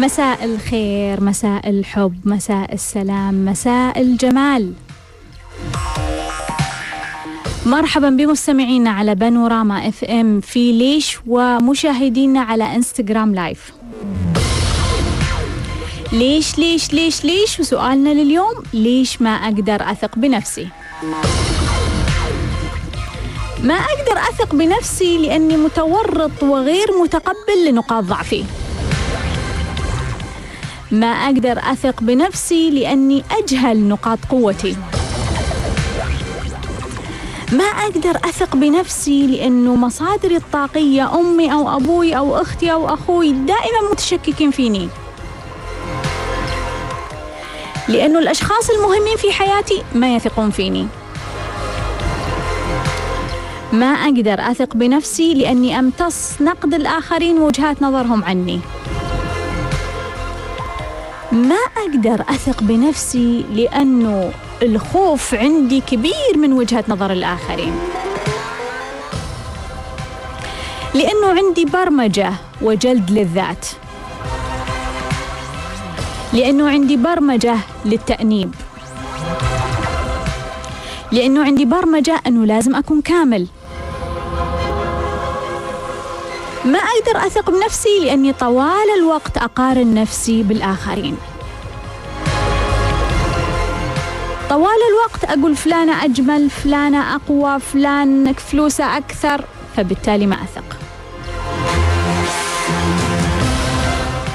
[0.00, 4.72] مساء الخير مساء الحب مساء السلام مساء الجمال.
[7.66, 13.72] مرحبا بمستمعينا على بانوراما FM في ليش ومشاهدينا على إنستغرام live.
[16.12, 20.68] ليش ليش ليش ليش؟ وسؤالنا لليوم ليش ما أقدر أثق بنفسي؟
[23.62, 28.44] ما أقدر أثق بنفسي لأني متورط وغير متقبل لنقاط ضعفي.
[30.92, 34.76] ما أقدر أثق بنفسي لأني أجهل نقاط قوتي.
[37.52, 43.90] ما أقدر أثق بنفسي لأنه مصادري الطاقية أمي أو أبوي أو أختي أو أخوي دائما
[43.92, 44.88] متشككين فيني.
[47.88, 50.86] لأنه الأشخاص المهمين في حياتي ما يثقون فيني.
[53.72, 58.60] ما أقدر أثق بنفسي لأني أمتص نقد الآخرين ووجهات نظرهم عني.
[61.32, 64.32] ما أقدر أثق بنفسي لأنه
[64.62, 67.74] الخوف عندي كبير من وجهة نظر الآخرين.
[70.94, 72.32] لأنه عندي برمجة
[72.62, 73.66] وجلد للذات.
[76.32, 78.54] لأنه عندي برمجة للتأنيب.
[81.12, 83.46] لأنه عندي برمجة أنه لازم أكون كامل.
[86.64, 91.16] ما أقدر أثق بنفسي لأني طوال الوقت أقارن نفسي بالآخرين.
[94.50, 99.44] طوال الوقت أقول فلانة أجمل فلانة أقوى فلان فلوسه أكثر
[99.76, 100.76] فبالتالي ما أثق.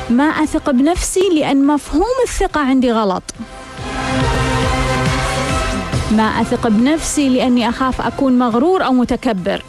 [0.10, 3.24] ما أثق بنفسي لأن مفهوم الثقة عندي غلط.
[6.12, 9.62] ما أثق بنفسي لأني أخاف أكون مغرور أو متكبر.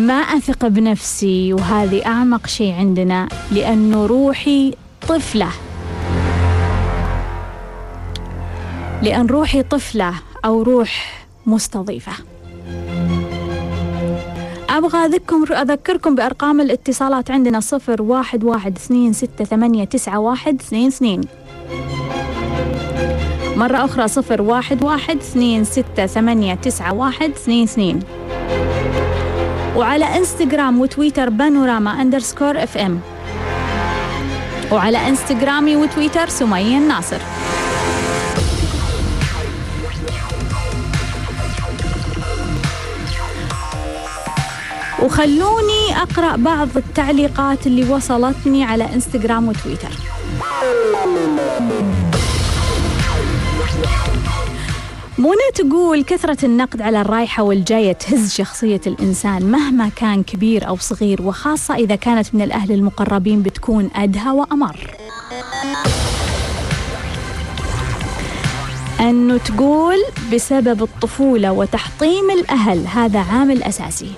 [0.00, 4.74] ما أثق بنفسي وهذه أعمق شيء عندنا لأنه روحي
[5.08, 5.48] طفلة.
[9.02, 12.12] لأن روحي طفلة أو روح مستضيفة.
[14.70, 20.86] أبغى أذكركم أذكركم بأرقام الاتصالات عندنا صفر واحد واحد اثنين ستة ثمانية تسعة واحد اثنين
[20.86, 21.20] اثنين.
[23.56, 28.00] مرة أخرى صفر واحد واحد اثنين ستة ثمانية تسعة واحد اثنين اثنين.
[29.76, 33.00] وعلى إنستغرام وتويتر بانوراما أندرسكور إف إم.
[34.72, 37.18] وعلى انستغرامي وتويتر سمية الناصر
[45.02, 49.90] وخلوني أقرأ بعض التعليقات اللي وصلتني على إنستغرام وتويتر.
[55.18, 61.22] منى تقول كثرة النقد على الرايحة والجاية تهز شخصية الإنسان مهما كان كبير أو صغير
[61.22, 64.90] وخاصة إذا كانت من الأهل المقربين بتكون أدهى وأمر.
[69.00, 69.96] أنه تقول
[70.32, 74.12] بسبب الطفولة وتحطيم الأهل هذا عامل أساسي.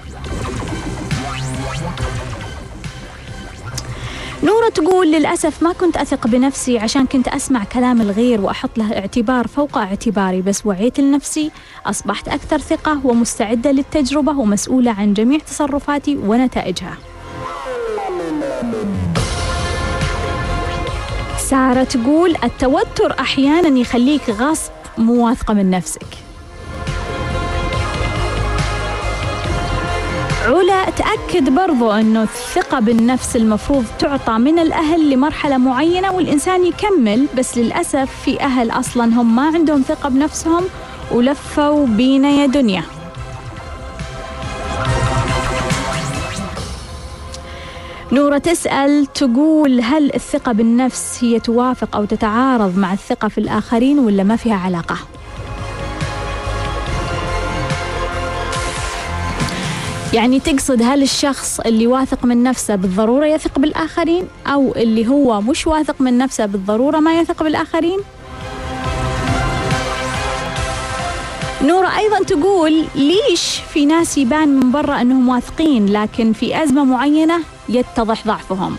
[4.45, 9.47] نورة تقول للأسف ما كنت أثق بنفسي عشان كنت أسمع كلام الغير وأحط له اعتبار
[9.47, 11.51] فوق اعتباري بس وعيت لنفسي
[11.87, 16.97] أصبحت أكثر ثقة ومستعدة للتجربة ومسؤولة عن جميع تصرفاتي ونتائجها.
[21.39, 26.07] سارة تقول التوتر أحيانا يخليك غصب مو واثقة من نفسك.
[30.47, 37.59] علا تأكد برضو أنه الثقة بالنفس المفروض تعطى من الأهل لمرحلة معينة والإنسان يكمل بس
[37.59, 40.65] للأسف في أهل أصلا هم ما عندهم ثقة بنفسهم
[41.13, 42.83] ولفوا بينا يا دنيا
[48.13, 54.23] نورة تسأل تقول هل الثقة بالنفس هي توافق أو تتعارض مع الثقة في الآخرين ولا
[54.23, 54.97] ما فيها علاقة؟
[60.15, 65.67] يعني تقصد هل الشخص اللي واثق من نفسه بالضرورة يثق بالآخرين أو اللي هو مش
[65.67, 67.99] واثق من نفسه بالضرورة ما يثق بالآخرين؟
[71.63, 77.39] نورة أيضا تقول ليش في ناس يبان من برا أنهم واثقين لكن في أزمة معينة
[77.69, 78.77] يتضح ضعفهم؟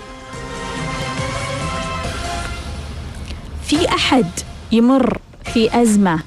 [3.66, 4.26] في أحد
[4.72, 5.18] يمر
[5.54, 6.20] في أزمة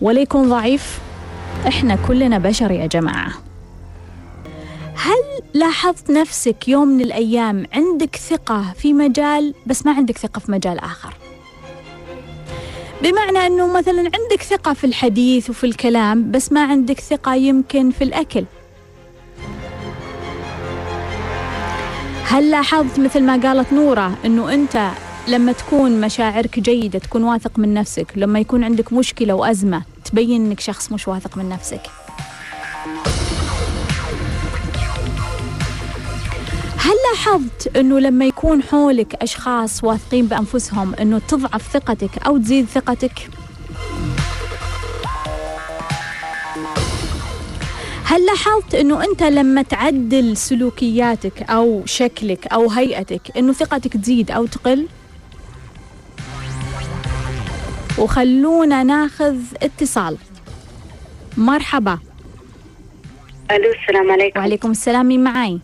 [0.00, 0.98] ولا يكون ضعيف؟
[1.68, 3.49] إحنا كلنا بشر يا جماعة.
[5.02, 10.52] هل لاحظت نفسك يوم من الأيام عندك ثقة في مجال بس ما عندك ثقة في
[10.52, 11.14] مجال آخر؟
[13.02, 18.04] بمعنى أنه مثلا عندك ثقة في الحديث وفي الكلام بس ما عندك ثقة يمكن في
[18.04, 18.44] الأكل.
[22.24, 24.90] هل لاحظت مثل ما قالت نورة أنه أنت
[25.28, 30.60] لما تكون مشاعرك جيدة تكون واثق من نفسك لما يكون عندك مشكلة وأزمة تبين أنك
[30.60, 31.80] شخص مش واثق من نفسك؟
[36.82, 43.28] هل لاحظت أنه لما يكون حولك أشخاص واثقين بأنفسهم أنه تضعف ثقتك أو تزيد ثقتك؟
[48.04, 54.46] هل لاحظت أنه أنت لما تعدل سلوكياتك أو شكلك أو هيئتك أنه ثقتك تزيد أو
[54.46, 54.86] تقل؟
[57.98, 60.16] وخلونا ناخذ اتصال
[61.36, 61.98] مرحبا
[63.50, 65.60] ألو السلام عليكم وعليكم السلام مين معاي؟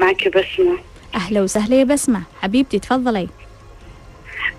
[0.00, 0.78] معك بسمة.
[1.14, 2.22] أهلا وسهلا يا بسمة.
[2.42, 3.28] حبيبتي تفضلي.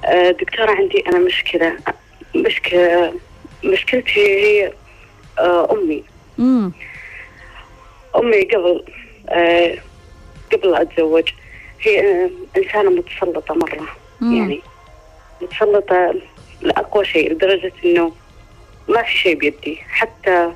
[0.06, 1.78] آه، دكتورة عندي أنا مشكلة.
[2.36, 3.14] مشكلة
[3.64, 4.74] مشكلتي هي
[5.40, 6.04] آه، أمي.
[6.40, 6.72] امم
[8.16, 8.84] أمي قبل
[9.30, 9.78] آه،
[10.54, 11.30] قبل أتزوج.
[11.82, 13.88] هي إنسانة متسلطة مرة.
[14.22, 14.38] مم.
[14.38, 14.62] يعني
[15.42, 16.14] متسلطة
[16.62, 18.12] لأقوى شيء لدرجة إنه
[18.90, 19.76] ما في شيء بيدي.
[19.90, 20.52] حتى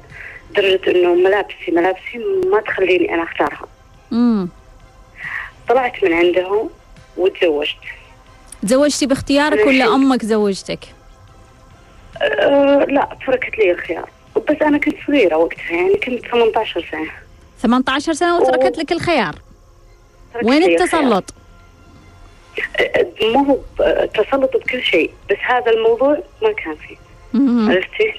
[0.55, 2.17] درجة إنه ملابسي ملابسي
[2.51, 3.67] ما تخليني أنا أختارها.
[4.11, 4.49] امم
[5.71, 6.69] طلعت من عندهم
[7.17, 7.77] وتزوجت
[8.61, 10.79] تزوجتي باختيارك ولا أمك زوجتك؟
[12.21, 14.09] أه لا تركت لي الخيار
[14.49, 17.11] بس أنا كنت صغيرة وقتها يعني كنت 18 سنة
[17.61, 19.35] 18 سنة وتركت لك الخيار
[20.43, 20.63] وين.
[20.63, 21.33] التسلط؟
[23.21, 23.57] ما هو
[24.05, 26.97] تسلط بكل شيء بس هذا الموضوع ما كان فيه.
[27.73, 28.13] عرفتي؟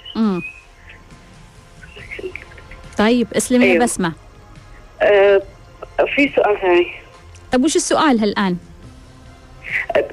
[2.98, 3.84] طيب اسلمي أيوه.
[3.84, 4.12] بسمة
[5.02, 5.42] أه
[6.14, 7.01] في سؤال ثاني
[7.52, 8.56] طيب وش السؤال هالآن؟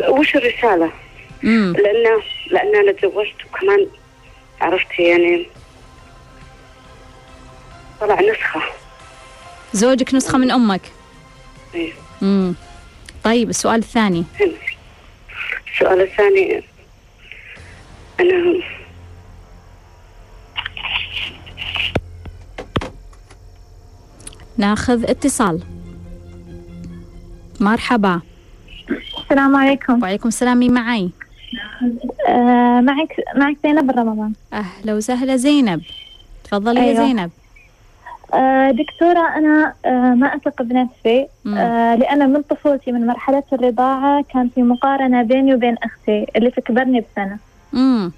[0.09, 0.91] وش الرسالة؟
[1.43, 2.21] امم لأن
[2.51, 3.87] لأن أنا تزوجت وكمان
[4.61, 5.47] عرفتي يعني
[8.01, 8.61] طلع نسخة
[9.73, 10.81] زوجك نسخة من أمك
[11.75, 11.91] إيه.
[12.21, 12.55] امم
[13.23, 14.51] طيب السؤال الثاني هنا.
[15.73, 16.63] السؤال الثاني
[18.19, 18.61] أنا
[24.57, 25.59] ناخذ اتصال
[27.61, 28.21] مرحبا.
[29.23, 30.03] السلام عليكم.
[30.03, 31.09] وعليكم السلام مين معي؟
[32.27, 34.33] آه معك معك زينب رمضان.
[34.53, 35.81] أهلا وسهلا زينب.
[36.43, 37.07] تفضلي يا أيوة.
[37.07, 37.31] زينب.
[38.33, 41.27] آه دكتورة أنا آه ما أثق بنفسي.
[41.45, 41.57] مم.
[41.57, 47.01] آه لأن من طفولتي من مرحلة الرضاعة كان في مقارنة بيني وبين أختي اللي تكبرني
[47.01, 47.37] بسنة.
[47.73, 48.11] امم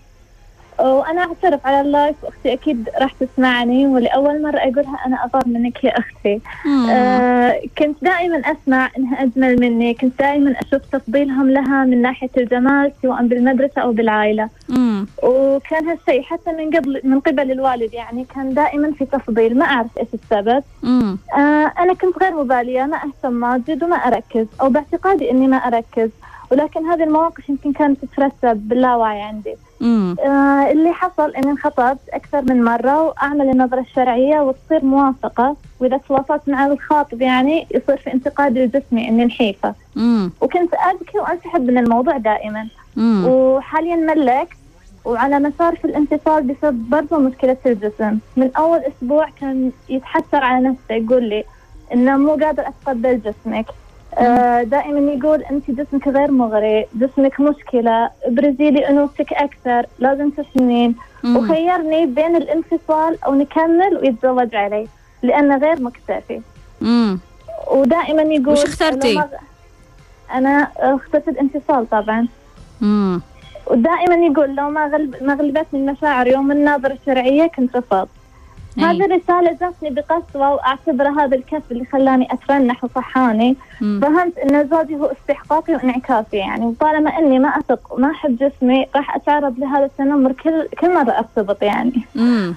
[0.81, 5.99] وأنا أعترف على اللايف وأختي أكيد راح تسمعني ولأول مرة أقولها أنا أغار منك يا
[5.99, 6.41] أختي.
[6.65, 6.89] مم.
[6.89, 12.91] آه كنت دائما أسمع إنها أجمل مني كنت دائما أشوف تفضيلهم لها من ناحية الجمال
[13.01, 14.49] سواء بالمدرسة أو بالعائلة.
[14.69, 19.65] امم وكان هالشيء حتى من قبل من قبل الوالد يعني كان دائما في تفضيل ما
[19.65, 20.63] أعرف إيش السبب.
[21.37, 26.09] آه أنا كنت غير مبالية ما أهتم ماجد وما أركز أو باعتقادي إني ما أركز.
[26.51, 29.55] ولكن هذه المواقف يمكن كانت تترسب باللاوعي عندي.
[29.81, 35.55] آه اللي حصل إني انخطبت أكثر من مرة وأعمل النظرة الشرعية وتصير موافقة.
[35.79, 39.73] وإذا تواصلت مع الخاطب يعني يصير في انتقاد الجسمي إني نحيفة.
[40.41, 42.67] وكنت أبكي وأنسحب من الموضوع دائما.
[42.97, 44.57] امم وحاليا ملكت
[45.05, 48.17] وعلى مسار في الانفصال بسبب برضه مشكلة الجسم.
[48.37, 51.43] من أول أسبوع كان يتحسر على نفسه يقول لي
[51.93, 53.65] إنه مو قادر أتقبل جسمك.
[54.63, 60.95] دائما يقول أنت جسمك غير مغري جسمك مشكلة ابرزي لي أنوثتك أكثر لازم تسمين
[61.35, 64.87] وخيرني بين الانفصال أو نكمل ويتزوج علي
[65.23, 66.41] لأنه غير مكتفي.
[66.81, 67.19] امم
[67.71, 69.23] ودائما يقول وش اخترتي؟
[70.33, 72.27] أنا اخترت الانفصال طبعا.
[72.81, 73.21] امم
[73.67, 78.09] ودائما يقول لو ما غلب ما غلبتني المشاعر يوم الناظرة الشرعية كنت رفضت.
[78.77, 85.05] هذه الرسالة جاتني بقسوة وأعتبر هذا الكف اللي خلاني أترنح وصحاني فهمت أن زوجي هو
[85.05, 86.65] استحقاقي وانعكاسي يعني.
[86.65, 91.63] وطالما أني ما أثق وما أحب جسمي راح أتعرض لهذا التنمر كل كل مرة أرتبط
[91.63, 92.01] يعني.
[92.15, 92.55] امم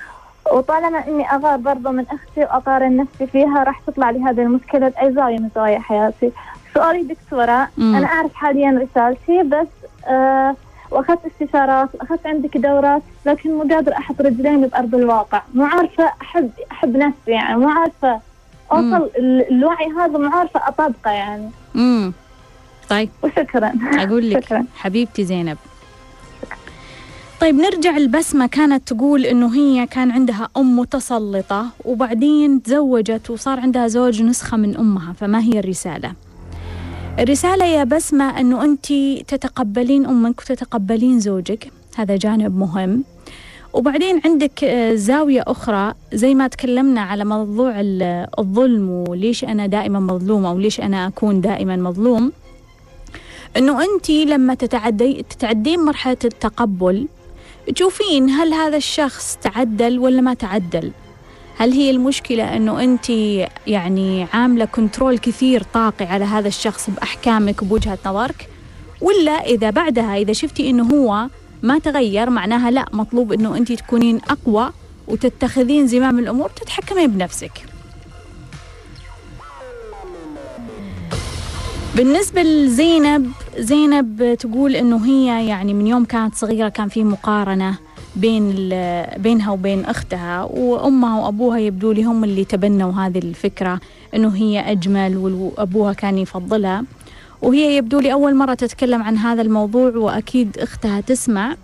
[0.53, 5.13] وطالما أني أغار برضه من أختي وأقارن نفسي فيها راح تطلع لي هذه المشكلة بأي
[5.13, 6.33] زاوية من زوايا حياتي.
[6.75, 7.95] سؤالي دكتورة مم.
[7.97, 9.67] أنا أعرف حاليا رسالتي بس
[10.09, 10.55] آه
[10.91, 15.43] وأخذت استشارات وأخذت عندك دورات لكن مو قادر أحط رجلين بأرض الواقع.
[15.55, 18.21] مو عارفة أحب أحب نفسي يعني مو عارفة
[18.73, 21.51] أوصل ال- الوعي هذا مو عارفة أطبقه يعني.
[21.77, 22.13] امم
[22.89, 23.09] طيب.
[23.23, 23.73] وشكرا.
[23.95, 24.65] أقول لك شكرا.
[24.77, 25.57] حبيبتي زينب.
[27.41, 28.47] طيب نرجع البسمة.
[28.47, 34.77] كانت تقول إنه هي كان عندها أم متسلطة وبعدين تزوجت وصار عندها زوج نسخة من
[34.77, 36.13] أمها فما هي الرسالة؟
[37.19, 38.87] الرسالة يا بسمة أنه أنت
[39.29, 41.71] تتقبلين أمك وتتقبلين زوجك.
[41.97, 43.05] هذا جانب مهم.
[43.73, 45.95] وبعدين عندك آه، زاوية أخرى.
[46.13, 51.77] زي ما تكلمنا على موضوع ال- الظلم وليش أنا دائما مظلومة وليش أنا أكون دائما
[51.77, 52.33] مظلوم.
[53.57, 57.07] أنه أنت لما تتعدي تتعدين مرحلة التقبل
[57.75, 60.91] تشوفين هل هذا الشخص تعدل ولا ما تعدل.
[61.59, 63.11] هل هي المشكلة أنه أنت
[63.67, 68.49] يعني عاملة كنترول كثير طاقي على هذا الشخص بأحكامك وبوجهة نظرك؟
[69.01, 71.29] ولا إذا بعدها إذا شفتي أنه هو
[71.63, 74.73] ما تغير معناها لا مطلوب أنه أنت تكونين أقوى
[75.09, 77.53] وتتخذين زمام الأمور تتحكمين بنفسك.
[81.97, 87.79] بالنسبة لزينب زينب تقول إنه هي يعني من يوم كانت صغيرة كان في مقارنة.
[88.17, 88.69] بين
[89.17, 93.81] بينها وبين أختها وأمها وأبوها يبدو لي هم اللي تبنوا هذه الفكرة
[94.15, 96.85] إنه هي أجمل وأبوها كان يفضلها.
[97.43, 101.57] وهي يبدو لي أول مرة تتكلم عن هذا الموضوع وأكيد أختها تسمع.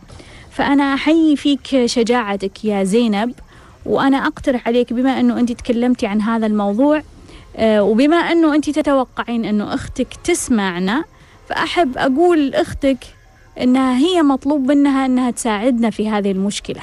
[0.50, 3.32] فأنا أحيي فيك شجاعتك يا زينب
[3.86, 7.02] وأنا أقترح عليك بما إنه أنت تكلمتي عن هذا الموضوع
[7.56, 11.04] آه، وبما إنه أنت تتوقعين إنه أختك تسمعنا
[11.48, 12.98] فأحب أقول لاختك
[13.62, 16.80] انها هي مطلوب منها إنها تساعدنا في هذه المشكلة.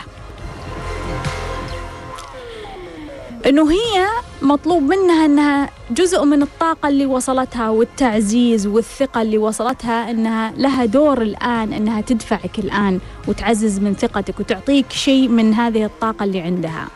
[3.45, 4.07] إنه هي
[4.41, 11.21] مطلوب منها إنها جزء من الطاقة اللي وصلتها والتعزيز والثقة اللي وصلتها إنها لها دور
[11.21, 16.87] الآن إنها تدفعك الآن وتعزز من ثقتك وتعطيك شيء من هذه الطاقة اللي عندها.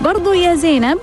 [0.00, 0.98] برضو يا زينب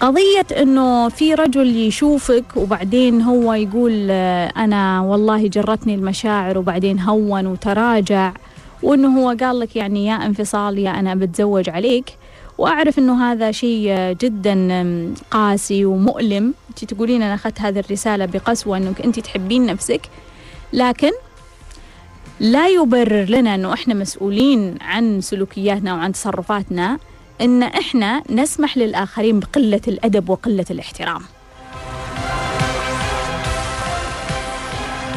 [0.00, 7.46] قضية إنه في رجل يشوفك وبعدين هو يقول آه، أنا والله جرتني المشاعر وبعدين هون
[7.46, 8.32] وتراجع
[8.82, 12.10] وإنه هو قال لك يعني يا انفصال يا أنا بتزوج عليك.
[12.58, 16.54] وأعرف إنه هذا شيء آه، جدا قاسي ومؤلم.
[16.70, 20.00] انت تقولين أنا أخذت هذه الرسالة بقسوة إنك انت تحبين نفسك.
[20.72, 21.10] لكن
[22.40, 26.98] لا يبرر لنا إنه إحنا مسؤولين عن سلوكياتنا وعن تصرفاتنا.
[27.40, 31.22] إن إحنا نسمح للآخرين بقلة الأدب وقلة الاحترام.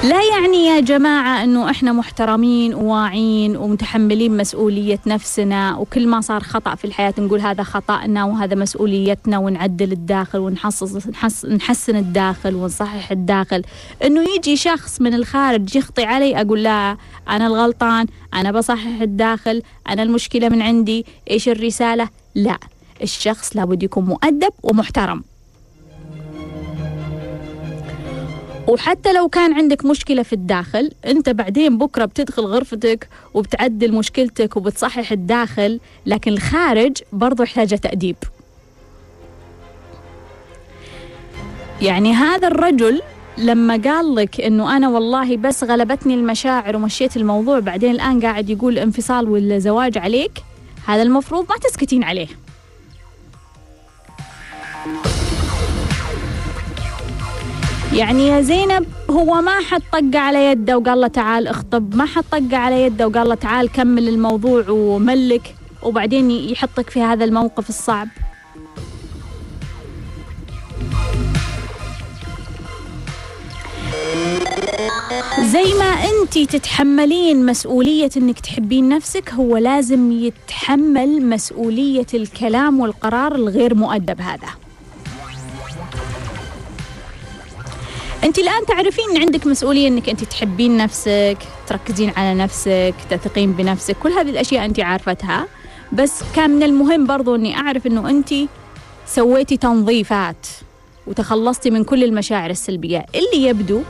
[0.03, 6.75] لا يعني يا جماعة أنه إحنا محترمين وواعين ومتحملين مسؤولية نفسنا وكل ما صار خطأ
[6.75, 13.62] في الحياة نقول هذا خطأنا وهذا مسؤوليتنا ونعدل الداخل ونحصص نحس نحسن الداخل ونصحح الداخل.
[14.03, 16.98] أنه يجي شخص من الخارج يخطي علي أقول لا
[17.29, 22.57] أنا الغلطان أنا بصحح الداخل أنا المشكلة من عندي إيش الرسالة؟ لا.
[23.01, 25.24] الشخص لابد يكون مؤدب ومحترم.
[28.67, 35.12] وحتى لو كان عندك مشكلة في الداخل أنت بعدين بكرة بتدخل غرفتك وبتعدل مشكلتك وبتصحح
[35.12, 38.15] الداخل لكن الخارج برضو يحتاج تأديب.
[41.82, 43.01] يعني هذا الرجل
[43.38, 48.77] لما قال لك إنه أنا والله بس غلبتني المشاعر ومشيت الموضوع بعدين الآن قاعد يقول
[48.77, 50.32] انفصال والزواج عليك
[50.86, 52.27] هذا المفروض ما تسكتين عليه.
[57.93, 61.95] يعني يا زينب هو ما حد طق على يده وقال له تعال اخطب.
[61.95, 67.25] ما حد طق على يده وقال له تعال كمل الموضوع وملك وبعدين يحطك في هذا
[67.25, 68.07] الموقف الصعب.
[75.39, 83.75] زي ما انت تتحملين مسؤولية انك تحبين نفسك هو لازم يتحمل مسؤولية الكلام والقرار الغير
[83.75, 84.62] مؤدب هذا.
[88.24, 91.38] انت الآن تعرفين إن عندك مسؤولية إنك أنت تحبين نفسك
[91.68, 95.48] تركزين على نفسك تثقين بنفسك كل هذه الأشياء أنت عارفتها
[95.92, 98.34] بس كان من المهم برضو إني أعرف إنه أنت
[99.08, 100.48] سويتي تنظيفات
[101.08, 103.06] وتخلصتي من كل المشاعر السلبية.
[103.15, 103.82] اللي يبدو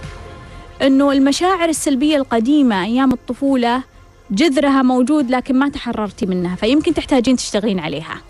[0.82, 3.84] إنه المشاعر السلبية القديمة أيام الطفولة
[4.32, 8.22] جذرها موجود لكن ما تحررتي منها فيمكن تحتاجين تشتغلين عليها.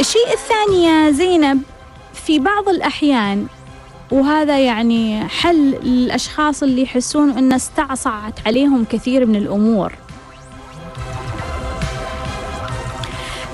[0.00, 1.62] الشيء الثاني يا زينب
[2.28, 3.46] في بعض الأحيان
[4.12, 9.92] وهذا يعني حل للأشخاص اللي يحسون أن استعصعت عليهم كثير من الأمور.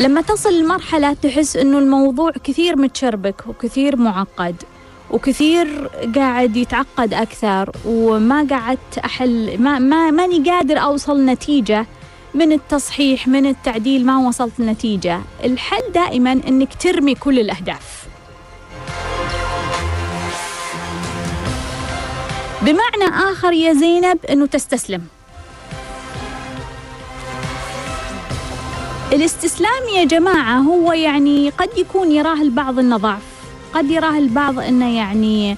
[0.00, 4.56] لما تصل لمرحلة تحس أنه الموضوع كثير متشربك وكثير معقد
[5.10, 11.86] وكثير قاعد يتعقد أكثر وما قعدت أحل ما, ما ماني قادر أوصل نتيجة
[12.34, 15.20] من التصحيح من التعديل ما وصلت لنتيجة.
[15.44, 18.03] الحل دائما أنك ترمي كل الأهداف.
[22.64, 25.02] بمعنى آخر يا زينب أنه تستسلم.
[29.12, 33.22] الاستسلام يا جماعة هو يعني قد يكون يراه البعض أنه ضعف
[33.72, 35.56] قد يراه البعض أنه يعني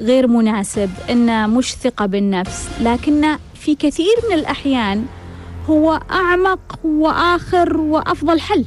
[0.00, 5.06] غير مناسب إنه مش ثقة بالنفس لكنه في كثير من الأحيان
[5.68, 8.64] هو أعمق وآخر وأفضل حل.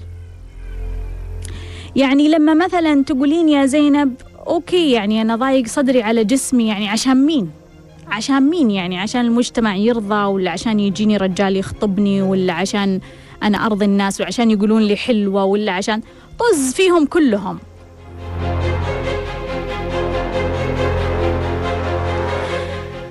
[1.95, 4.15] يعني لما مثلا تقولين يا زينب
[4.47, 7.51] أوكي يعني أنا ضايق صدري على جسمي يعني عشان مين؟
[8.11, 12.99] عشان مين يعني؟ عشان المجتمع يرضى ولا عشان يجيني رجال يخطبني ولا عشان
[13.43, 16.01] أنا أرضي الناس وعشان يقولون لي حلوة ولا عشان
[16.39, 17.59] طز فيهم كلهم.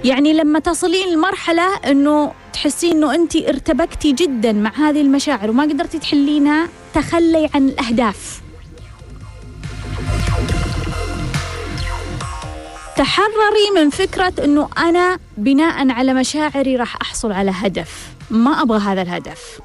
[0.04, 5.98] يعني لما تصلين لمرحلة أنه تحسين أنه أنت ارتبكتي جدا مع هذه المشاعر وما قدرتي
[5.98, 8.43] تحلينها تخلي عن الأهداف.
[12.96, 18.08] تحرري من فكرة أنه أنا بناء على مشاعري راح أحصل على هدف.
[18.30, 19.60] ما أبغى هذا الهدف.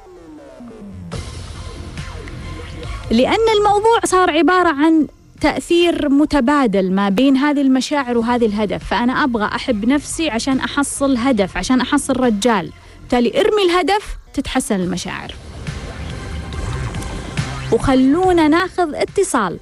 [3.11, 5.07] لأن الموضوع صار عبارة عن
[5.41, 8.83] تأثير متبادل ما بين هذه المشاعر وهذه الهدف.
[8.83, 12.71] فأنا أبغى أحب نفسي عشان أحصل هدف عشان أحصل رجال.
[13.01, 15.35] بالتالي ارمي الهدف تتحسن المشاعر.
[17.71, 19.59] وخلونا ناخذ اتصال.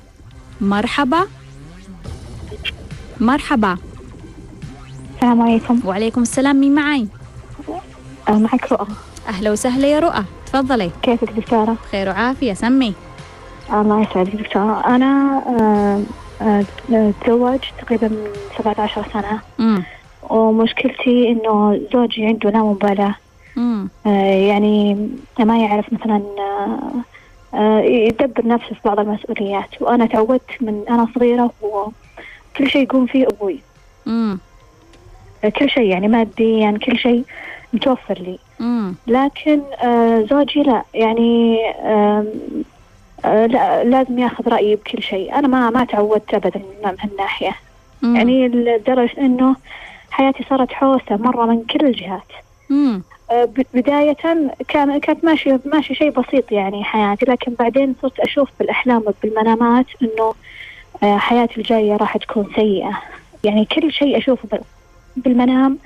[0.61, 1.27] مرحبا.
[3.19, 3.77] مرحبا.
[5.15, 5.81] السلام عليكم.
[5.85, 7.07] وعليكم السلام مين معي
[8.29, 8.87] آه، معك رؤى.
[9.27, 10.23] أهلا وسهلا يا رؤى.
[10.45, 10.91] تفضلي.
[11.01, 12.93] كيفك دكتورة؟ خير وعافية سمي.
[13.73, 14.85] الله يسعدك دكتورة.
[14.95, 15.41] أنا
[16.41, 19.39] آه، آه، تزوجت تقريبا من 17 سنة.
[19.59, 19.83] امم
[20.29, 23.15] ومشكلتي إنه زوجي عنده لا مبالاة
[24.55, 25.09] يعني
[25.39, 26.21] ما يعرف مثلا
[27.83, 29.81] يدبر نفسه في بعض المسؤوليات.
[29.81, 31.51] وأنا تعودت من أنا صغيرة
[32.57, 33.59] وكل شيء يقوم فيه أبوي.
[34.07, 34.39] امم
[35.59, 37.23] كل شيء يعني ماديا كل شيء
[37.73, 38.39] متوفر لي.
[38.61, 40.83] امم لكن آه، زوجي لا.
[40.93, 42.25] يعني آه،
[43.25, 45.35] لا لازم ياخذ رأيي بكل شيء.
[45.35, 47.55] أنا ما ما تعودت أبدا من هالناحية.
[48.03, 49.55] يعني لدرجة إنه
[50.09, 52.31] حياتي صارت حوسة مرة من كل الجهات.
[52.71, 54.51] امم آه، بداية كان
[54.99, 57.25] كانت ماشية ماشي شيء بسيط يعني حياتي.
[57.25, 60.33] لكن بعدين صرت أشوف بالأحلام وبالمنامات إنه
[61.01, 63.01] حياتي الجاية راح تكون سيئة.
[63.43, 64.61] يعني كل شيء أشوفه بال-
[65.15, 65.77] بالمنام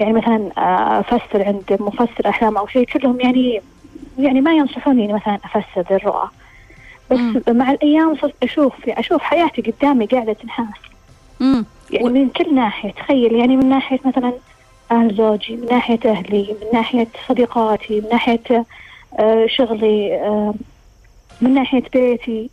[0.00, 3.62] يعني مثلا آه، أفسر عند مفسر أحلام أو شيء كلهم يعني
[4.18, 6.28] يعني ما ينصحوني إني مثلا أفسر الرؤى.
[7.10, 7.42] بس مم.
[7.48, 10.66] مع الأيام صرت أشوف أشوف حياتي قدامي قاعدة تنحاس.
[11.90, 14.32] يعني من كل ناحية تخيل يعني من ناحية مثلا
[14.92, 18.66] أهل زوجي من ناحية أهلي من ناحية صديقاتي من ناحية
[19.18, 20.54] آه، شغلي آه،
[21.40, 22.50] من ناحية بيتي.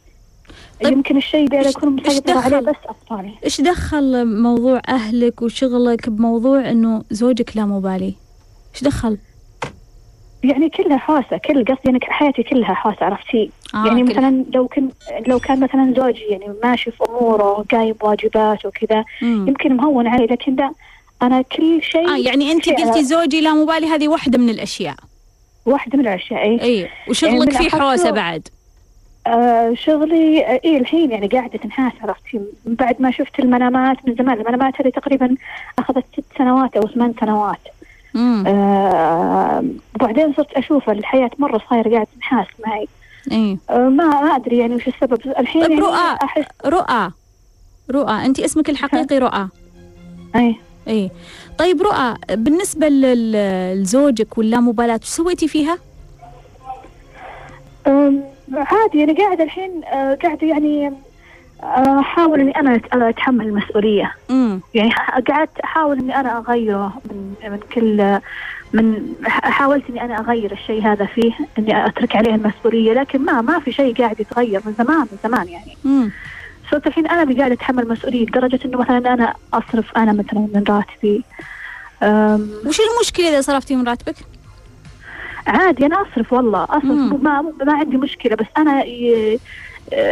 [0.84, 5.42] طيب، يمكن الشيء ده إيش- يكون إيش مسيطر عليه؟ بس أطفالي إيش دخل موضوع أهلك
[5.42, 8.14] وشغلك بموضوع إنه زوجك لا مبالي؟
[8.76, 9.18] إيش دخل؟
[10.44, 14.68] يعني كلها حوسة كل قصدي يعني حياتي كلها حوسة عرفتي؟ آه يعني كل- مثلا لو
[14.68, 14.90] كان
[15.28, 19.06] لو كان مثلا زوجي يعني ماشي في أموره قايم بواجباته وكذا.
[19.22, 20.72] يمكن مهون علي لكن لا
[21.22, 24.96] أنا كل شيء آه يعني أنت قلتي زوجي لا مبالي هذه واحدة من الأشياء.
[25.66, 26.62] واحدة من الأشياء إيه.
[26.62, 28.48] اي وشغلك يعني فيه حوسه بعد.
[29.30, 34.40] آه شغلي آه إيه الحين يعني قاعدة تنحاس عرفتي بعد ما شفت المنامات من زمان
[34.40, 35.36] المنامات هذه تقريبا
[35.80, 37.60] أخذت ست سنوات أو ثمان سنوات.
[38.48, 39.64] آه
[39.96, 42.88] وبعدين صرت أشوف الحياة مرة صايرة قاعدة تنحاس معي.
[43.32, 43.58] إي.
[43.70, 45.20] آه ما ما أدري يعني وش السبب.
[45.40, 46.18] الحين طيب يعني رؤى.
[46.24, 47.12] أحس رؤى
[47.92, 49.48] رؤى أنت اسمك الحقيقي رؤى.
[50.36, 50.56] أي.
[50.88, 51.12] إي.
[51.58, 55.78] طيب رؤى بالنسبة لزوجك واللامبالاه وش سويتي فيها؟
[58.60, 60.94] عادي يعني قاعدة الحين آه قاعدة يعني
[61.64, 62.04] آه،
[62.56, 64.12] أنا أت- أنا أتحمل المسؤولية.
[64.30, 64.92] امم يعني
[65.30, 68.20] قعدت أحاول إني أنا أغيره من من كل
[68.74, 73.60] من حاولت إني أنا أغير الشيء هذا فيه إني أترك عليه المسؤولية لكن ما ما
[73.60, 75.78] في شيء قاعد يتغير من زمان من زمان يعني.
[75.86, 76.12] امم
[76.72, 80.64] صرت الحين أنا اللي قاعدة أتحمل مسؤوليه لدرجة إنه مثلا أنا أصرف أنا مثلا من
[80.70, 81.24] راتبي.
[82.68, 84.16] وش المشكلة إذا صرفتي من راتبك؟
[85.50, 87.24] عادي أنا أصرف والله أصرف.
[87.24, 89.40] ما ما عندي مشكلة بس أنا ي-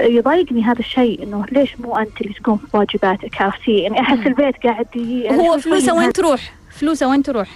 [0.04, 4.28] يضايقني هذا الشيء إنه ليش مو أنت اللي تقوم بواجباتك عرفتي يعني أحس مم.
[4.28, 7.50] البيت قاعد ي- هو شوي فلوسه وين تروح؟ فلوسه وين تروح؟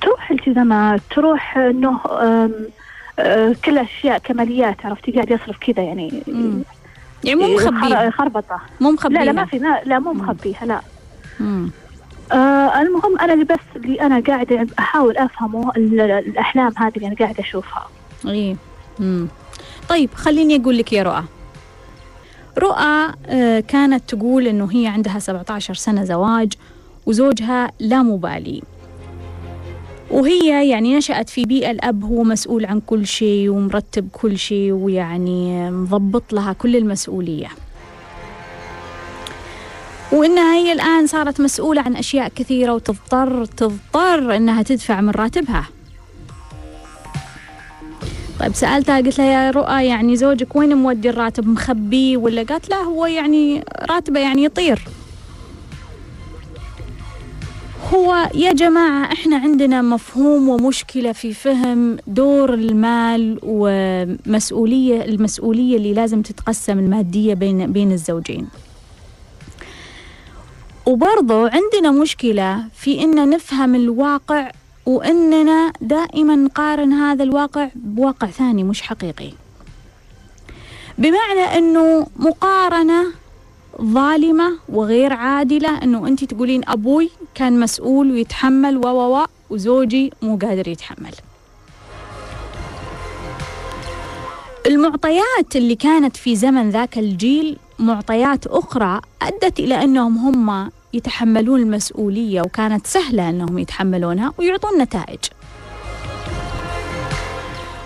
[0.00, 2.00] تروح التزامات تروح إنه
[3.18, 6.62] أه، كل أشياء كماليات عرفتي قاعد يصرف كذا يعني مم.
[7.24, 10.12] يعني مو مخبيها خربطة مو لا مخبيها لا ما في لا, لا مو.
[10.12, 10.80] مخبيها لا
[11.40, 11.70] مم.
[12.32, 17.16] آه المهم أنا اللي بس اللي أنا قاعدة أحاول أفهمه ال- الأحلام هذه اللي أنا
[17.16, 17.86] قاعدة أشوفها.
[18.26, 18.56] إيه
[18.98, 19.28] مم.
[19.88, 21.24] طيب خليني أقول لك يا رؤى.
[22.58, 26.52] رؤى آه، كانت تقول إنه هي عندها 17 سنة زواج
[27.06, 28.62] وزوجها لا مبالي.
[30.10, 35.70] وهي يعني نشأت في بيئة الأب هو مسؤول عن كل شيء ومرتب كل شيء ويعني
[35.70, 37.48] مضبط لها كل المسؤولية.
[40.12, 45.68] وإنها هي الآن صارت مسؤولة عن أشياء كثيرة وتضطر تضطر إنها تدفع من راتبها.
[48.40, 52.76] طيب سألتها قلت لها يا رؤى يعني زوجك وين مودي الراتب؟ مخبيه ولا قالت لا
[52.76, 54.82] هو يعني راتبه يعني يطير.
[57.94, 66.22] هو يا جماعة إحنا عندنا مفهوم ومشكلة في فهم دور المال ومسؤولية المسؤولية اللي لازم
[66.22, 68.48] تتقسم المادية بين بين الزوجين.
[70.86, 74.50] وبرضو عندنا مشكلة في إن نفهم الواقع
[74.86, 79.32] وإننا دائما نقارن هذا الواقع بواقع ثاني مش حقيقي.
[80.98, 83.06] بمعنى أنه مقارنة
[83.82, 90.68] ظالمة وغير عادلة أنه أنت تقولين أبوي كان مسؤول ويتحمل و و وزوجي مو قادر
[90.68, 91.14] يتحمل.
[94.66, 102.40] المعطيات اللي كانت في زمن ذاك الجيل معطيات أخرى أدت إلى أنهم هم يتحملون المسؤولية
[102.40, 105.18] وكانت سهلة أنهم يتحملونها ويعطون نتائج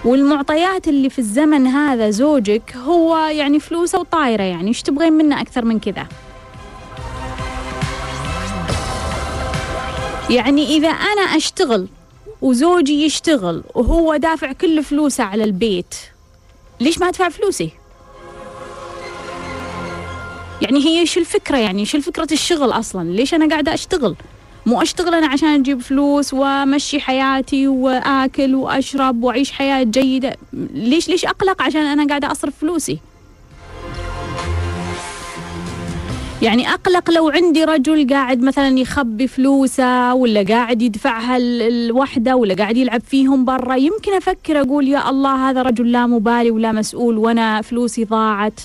[0.04, 5.64] والمعطيات اللي في الزمن هذا زوجك هو يعني فلوسه وطايرة يعني إيش تبغين منه أكثر
[5.64, 6.06] من كذا
[10.30, 11.88] يعني إذا أنا أشتغل
[12.42, 15.94] وزوجي يشتغل وهو دافع كل فلوسه على البيت
[16.80, 17.79] ليش ما أدفع فلوسي؟
[20.62, 24.14] يعني هي إيش الفكرة يعني؟ إيش الفكرة الشغل أصلا؟ ليش أنا قاعدة أشتغل؟
[24.66, 30.36] مو أشتغل أنا عشان أجيب فلوس وأمشي حياتي وأكل وأشرب وأعيش حياة جيدة؟
[30.74, 32.98] ليش ليش أقلق عشان أنا قاعدة أصرف فلوسي؟
[36.42, 42.76] يعني أقلق لو عندي رجل قاعد مثلا يخبي فلوسه ولا قاعد يدفعها الوحدة ولا قاعد
[42.76, 47.62] يلعب فيهم برا يمكن أفكر أقول يا الله هذا رجل لا مبالي ولا مسؤول وأنا
[47.62, 48.60] فلوسي ضاعت.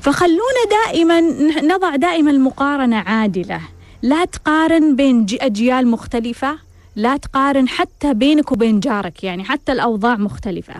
[0.00, 1.20] فخلونا دائما
[1.60, 3.60] نضع دائما المقارنة عادلة.
[4.02, 6.58] لا تقارن بين أجيال مختلفة
[6.96, 10.74] لا تقارن حتى بينك وبين جارك يعني حتى الأوضاع مختلفة.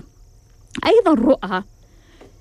[0.87, 1.63] أيضا رؤى.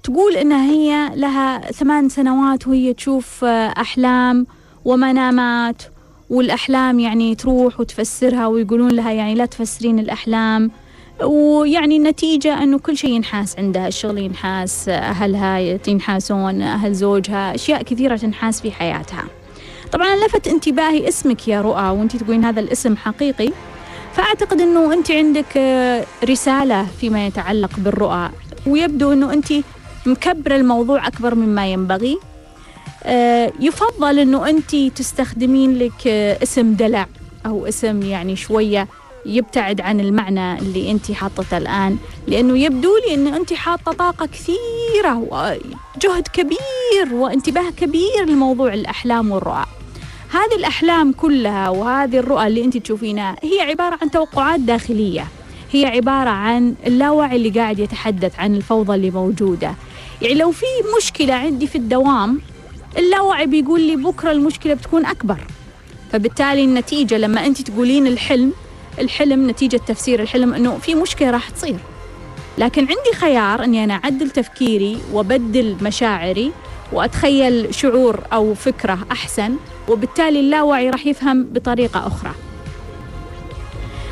[0.03, 4.47] تقول إنها هي لها ثمان سنوات وهي تشوف أحلام
[4.85, 5.83] ومنامات
[6.29, 10.71] والأحلام يعني تروح وتفسرها ويقولون لها يعني لا تفسرين الأحلام.
[11.23, 18.17] ويعني النتيجة أنه كل شيء ينحاس عندها الشغل ينحاس أهلها ينحاسون أهل زوجها أشياء كثيرة
[18.17, 19.23] تنحاس في حياتها.
[19.91, 23.51] طبعا لفت انتباهي اسمك يا رؤى وأنت تقولين هذا الاسم حقيقي.
[24.13, 25.57] فأعتقد أنه أنت عندك
[26.29, 28.29] رسالة فيما يتعلق بالرؤى.
[28.67, 29.53] ويبدو أنه أنت
[30.05, 32.17] مكبرة الموضوع أكبر مما ينبغي.
[33.59, 36.07] يفضل أنه أنت تستخدمين لك
[36.43, 37.07] اسم دلع
[37.45, 38.87] أو اسم يعني شوية
[39.25, 45.17] يبتعد عن المعنى اللي انت حاطته الآن لأنه يبدو لي إن انت حاطة طاقة كثيرة
[45.17, 49.65] وجهد كبير وانتباه كبير لموضوع الأحلام والرؤى.
[50.31, 55.27] هذه الأحلام كلها وهذه الرؤى اللي انت تشوفينها هي عبارة عن توقعات داخلية.
[55.71, 59.75] هي عبارة عن اللاوعي اللي قاعد يتحدث عن الفوضى اللي موجودة.
[60.21, 60.65] يعني لو في
[60.97, 62.41] مشكلة عندي في الدوام
[62.97, 65.37] اللاوعي بيقول لي بكرة المشكلة بتكون أكبر.
[66.11, 68.53] فبالتالي النتيجة لما انت تقولين الحلم
[68.99, 71.77] الحلم نتيجة تفسير الحلم أنه في مشكلة راح تصير.
[72.57, 76.51] لكن عندي خيار أني أنا أعدل تفكيري وأبدل مشاعري
[76.91, 79.55] وأتخيل شعور أو فكرة أحسن
[79.87, 82.31] وبالتالي اللاوعي راح يفهم بطريقة أخرى.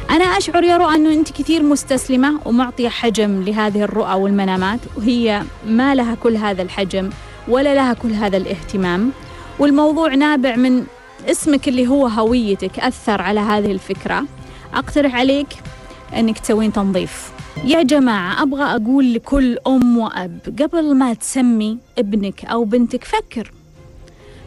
[0.10, 5.96] أنا أشعر يا رؤى أنه أنت كثير مستسلمة ومعطية حجم لهذه الرؤى والمنامات وهي ما
[5.96, 7.10] لها كل هذا الحجم
[7.48, 9.12] ولا لها كل هذا الاهتمام.
[9.60, 10.84] والموضوع نابع من
[11.32, 14.26] اسمك اللي هو هويتك أثر على هذه الفكرة.
[14.74, 15.48] أقترح عليك
[16.14, 17.32] أنك تسوين تنظيف.
[17.64, 23.52] يا جماعة أبغى أقول لكل أم وأب قبل ما تسمي ابنك أو بنتك فكر.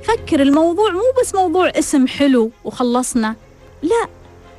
[0.02, 3.36] فكر الموضوع مو بس موضوع اسم حلو وخلصنا.
[3.82, 4.06] لا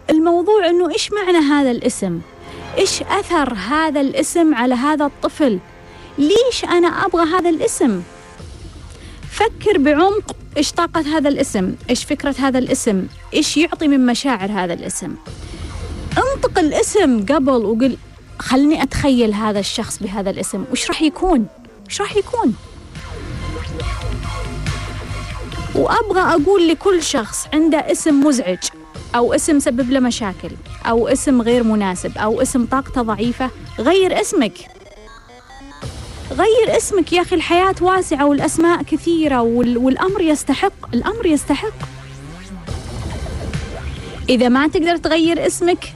[0.09, 2.19] الموضوع أنه إيش معنى هذا الاسم؟
[2.77, 5.59] إيش أثر هذا الاسم على هذا الطفل؟
[6.17, 8.01] ليش أنا أبغى هذا الاسم؟
[9.31, 14.73] فكر بعمق إيش طاقة هذا الاسم إيش فكرة هذا الاسم إيش يعطي من مشاعر هذا
[14.73, 15.15] الاسم.
[16.17, 17.97] انطق الاسم قبل وقل
[18.39, 21.45] خلني أتخيل هذا الشخص بهذا الاسم وش راح يكون؟
[21.89, 22.55] وش راح يكون؟
[25.75, 28.59] وأبغى أقول لكل شخص عنده اسم مزعج
[29.15, 30.49] أو اسم سبب له مشاكل
[30.85, 34.53] أو اسم غير مناسب أو اسم طاقته ضعيفة غير اسمك.
[36.31, 41.73] غير اسمك يا أخي الحياة واسعة والأسماء كثيرة والأمر يستحق الأمر يستحق.
[44.29, 45.93] إذا ما تقدر تغير اسمك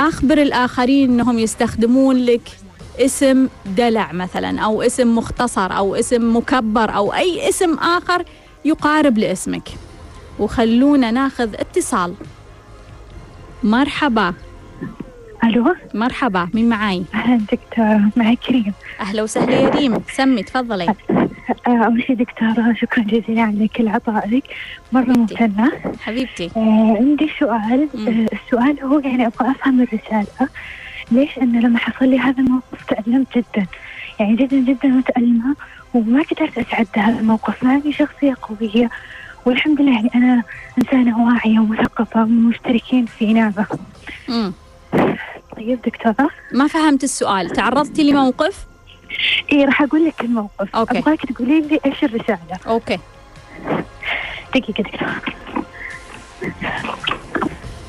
[0.00, 2.48] أخبر الآخرين أنهم يستخدمون لك
[2.98, 8.24] اسم دلع مثلا أو اسم مختصر أو اسم مكبر أو أي اسم آخر
[8.64, 9.68] يقارب لاسمك.
[10.38, 12.14] وخلونا ناخذ اتصال.
[13.62, 14.34] مرحبا.
[15.46, 18.72] ألو؟ مرحبا مين معاي؟ أهلا دكتورة معك كريم.
[19.00, 20.02] أهلا وسهلا يا ريم.
[20.12, 20.94] سمي تفضلي.
[21.66, 24.44] آه، أول شيء دكتورة شكرا جزيلا على كل عطائك.
[24.92, 25.04] مرة.
[25.04, 25.72] ممتنة.
[26.00, 26.50] حبيبتي.
[26.56, 27.88] آه عندي سؤال.
[27.94, 30.48] آه السؤال هو يعني أبغى أفهم الرسالة.
[31.12, 33.66] ليش انه لما حصل لي هذا الموقف تألمت جدا؟
[34.20, 35.56] يعني جدا جدا متألمة
[35.94, 37.64] وما قدرت اتعدى هذا الموقف.
[37.64, 38.90] مع إني شخصية قوية
[39.44, 40.42] والحمد لله يعني أنا
[40.78, 43.66] إنسانة واعية ومثقفة ومشتركين في نعمة.
[45.56, 47.50] طيب دكتورة؟ ما فهمت السؤال.
[47.50, 48.66] تعرضتي لموقف؟
[49.52, 50.76] اي راح أقول لك الموقف.
[50.76, 50.98] okay.
[50.98, 52.58] أبغاك تقولي لي إيش الرسالة.
[52.66, 52.98] okay.
[54.54, 55.22] دقيقة دكتورة.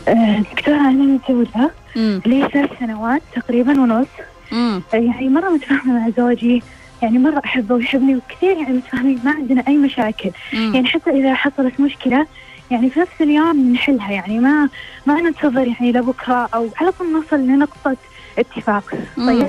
[0.07, 1.71] آه، دكتورة أنا متزوجة.
[1.95, 4.07] لي ثلاث سنوات تقريبا ونص.
[4.51, 4.81] مم.
[4.93, 6.63] آه، يعني مرة متفاهمة مع زوجي.
[7.01, 10.31] يعني مرة أحبه ويحبني وكثير يعني متفاهمين ما عندنا أي مشاكل.
[10.53, 10.75] مم.
[10.75, 12.27] يعني حتى إذا حصلت مشكلة
[12.71, 14.69] يعني في نفس اليوم نحلها يعني ما
[15.05, 17.97] ما ننتظر يعني لبكرة أو على طول نوصل لنقطة
[18.37, 18.83] اتفاق.
[19.17, 19.47] طيب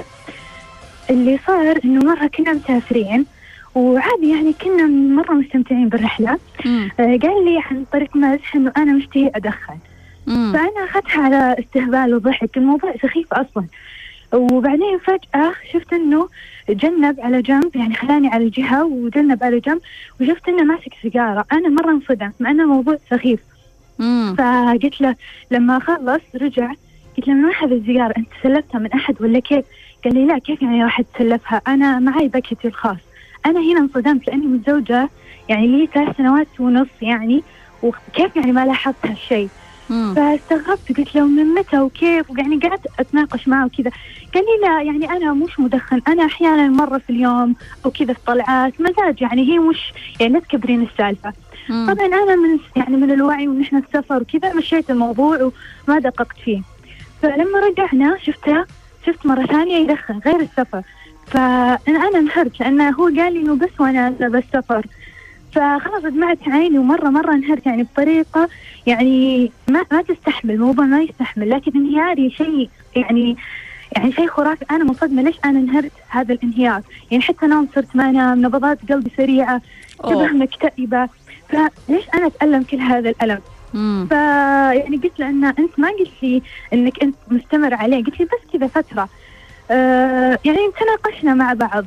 [1.11, 3.27] اللي صار إنه مرة كنا مسافرين
[3.75, 6.91] وعادي يعني كنا مرة مستمتعين بالرحلة مم.
[7.01, 9.79] آه، قال لي عن طريق مزح إنه أنا مشتهي أدخن
[10.27, 10.53] مم.
[10.53, 13.65] فأنا اخذتها على استهبال وضحك الموضوع سخيف أصلا
[14.33, 16.29] وبعدين فجأة شفت إنه
[16.71, 19.81] جنب على جنب يعني خلاني على جهة وجنب على جنب
[20.21, 23.41] وشفت إنه ماسك سيجارة أنا مرة انصدمت مع إنه موضوع سخيف
[23.99, 24.35] مم.
[24.39, 25.15] فقلت له
[25.51, 26.73] لما خلص رجع
[27.17, 29.65] قلت له من اخذ السيجارة أنت سلفتها من أحد ولا كيف؟
[30.05, 32.97] قال لي لا كيف يعني راح تسلفها أنا معي باكيتي الخاص
[33.47, 35.09] أنا هنا انصدمت لأني متزوجة
[35.49, 37.43] يعني لي ثلاث سنوات ونص يعني
[37.83, 39.49] وكيف يعني ما لاحظت هالشيء.
[39.88, 43.90] فاستغربت قلت له من متى وكيف؟ ويعني قعدت أتناقش معه وكذا.
[44.35, 48.20] قال لي لا يعني أنا مش مدخن أنا أحيانا مرة في اليوم أو كذا في
[48.27, 51.33] طلعات مزاج يعني هي مش يعني لا تكبرين السالفة.
[51.68, 51.87] مم.
[51.94, 55.51] طبعا أنا من يعني من الوعي وان إحنا السفر وكذا مشيت الموضوع
[55.88, 56.62] وما دققت فيه.
[57.22, 58.64] فلما رجعنا شفته
[59.07, 60.83] شفت مرة ثانية يدخن غير السفر.
[61.27, 64.87] فانا أنا انهرت لأنه هو قال لي إنه بس وأنا بالسفر
[65.53, 68.49] فخلاص دمعت عيني ومرة مرة انهرت يعني بطريقة
[68.87, 71.51] يعني ما ما تستحمل الموضوع ما يستحمل.
[71.51, 73.37] لكن انهياري شيء يعني
[73.97, 74.65] يعني شيء خرافي.
[74.71, 76.83] أنا منصدمه ليش أنا انهرت هذا الانهيار.
[77.11, 79.63] يعني حتى نوم صرت ما أنام نبضات قلبي سريعة
[80.05, 80.27] شبه.
[80.27, 81.09] مكتئبة.
[81.49, 83.41] فليش أنا أتألم كل هذا الألم؟
[83.75, 84.07] مم.
[84.09, 88.05] فيعني قلت له إن أنت ما قلت لي إنك أنت مستمر عليه.
[88.05, 89.09] قلت لي بس كذا فترة.
[89.71, 91.85] آه يعني تناقشنا مع بعض.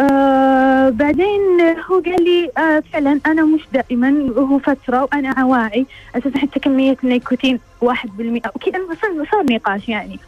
[0.00, 6.38] آه بعدين هو قال لي آه فعلا أنا مش دائما وهو فترة وأنا عواعي أساسا
[6.38, 10.18] حتى كمية النيكوتين واحد بالمئة وكذا صار صار نقاش يعني.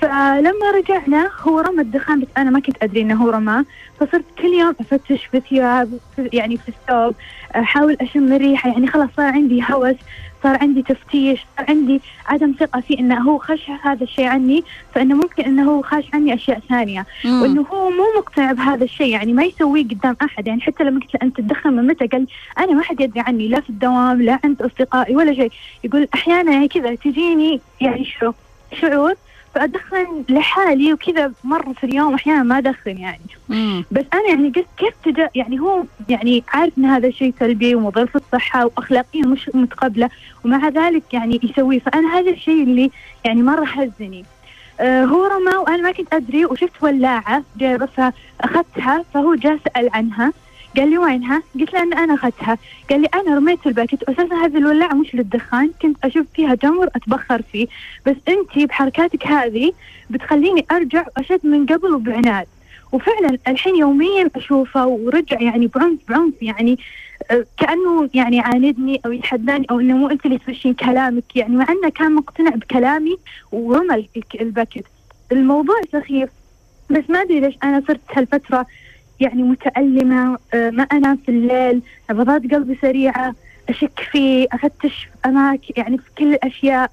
[0.00, 3.64] فلما رجعنا هو رمى الدخان بس أنا ما كنت أدري إنه هو رماه.
[4.00, 7.14] فصرت كل يوم أفتش في ثياب يعني في الثوب
[7.56, 9.96] أحاول أشم الريحه يعني خلاص صار عندي هوس.
[10.46, 15.14] صار عندي تفتيش صار عندي عدم ثقة في إنه هو خش هذا الشيء عني فإنه
[15.14, 17.06] ممكن إنه هو خاش عني أشياء ثانية.
[17.24, 17.42] مم.
[17.42, 20.46] وإنه هو مو مقتنع بهذا الشيء يعني ما يسويه قدام أحد.
[20.46, 22.26] يعني حتى لما قلت له أنت تدخن من متى؟ قال
[22.58, 25.52] أنا ما حد يدري عني لا في الدوام لا عند أصدقائي ولا شيء.
[25.84, 28.32] يقول أحيانا يعني كذا تجيني يعني شو
[28.80, 29.14] شعور
[29.56, 33.20] فأدخن لحالي وكذا مرة في اليوم أحيانا ما أدخن يعني.
[33.48, 33.84] مم.
[33.90, 38.06] بس أنا يعني قلت كيف تجا يعني هو يعني عارف إن هذا شيء سلبي ومضر
[38.06, 40.10] في الصحة وأخلاقيا مش متقبلة
[40.44, 41.78] ومع ذلك يعني يسويه.
[41.78, 42.90] فأنا هذا الشيء اللي
[43.24, 44.24] يعني مرة حزني.
[44.80, 50.32] آه هو رمى وأنا ما كنت أدري وشفت ولاعة جايبة فأخذتها فهو جاء سال عنها.
[50.76, 52.58] قال لي وينها؟ قلت له إن أنا أخذتها،
[52.90, 57.42] قال لي أنا رميت الباكت واساسا هذه الولاعة مش للدخان، كنت أشوف فيها جمر أتبخر
[57.52, 57.66] فيه،
[58.06, 59.72] بس أنت بحركاتك هذه
[60.10, 62.46] بتخليني أرجع وأشد من قبل وبعناد.
[62.92, 66.78] وفعلا الحين يوميا أشوفه ورجع يعني بعنف بعنف يعني
[67.30, 71.66] آه، كأنه يعني عاندني أو يتحداني أو إنه مو أنت اللي تمشين كلامك يعني مع
[71.68, 73.16] إنه كان مقتنع بكلامي
[73.52, 74.08] ورمى ال-
[74.40, 74.84] الباكت.
[75.32, 76.28] الموضوع سخيف
[76.90, 78.66] بس ما أدري ليش أنا صرت هالفترة
[79.20, 83.34] يعني متألمة آه، ما أنام في الليل نبضات قلبي سريعة
[83.68, 86.90] أشك فيه أفتش في أماكن يعني في كل الأشياء.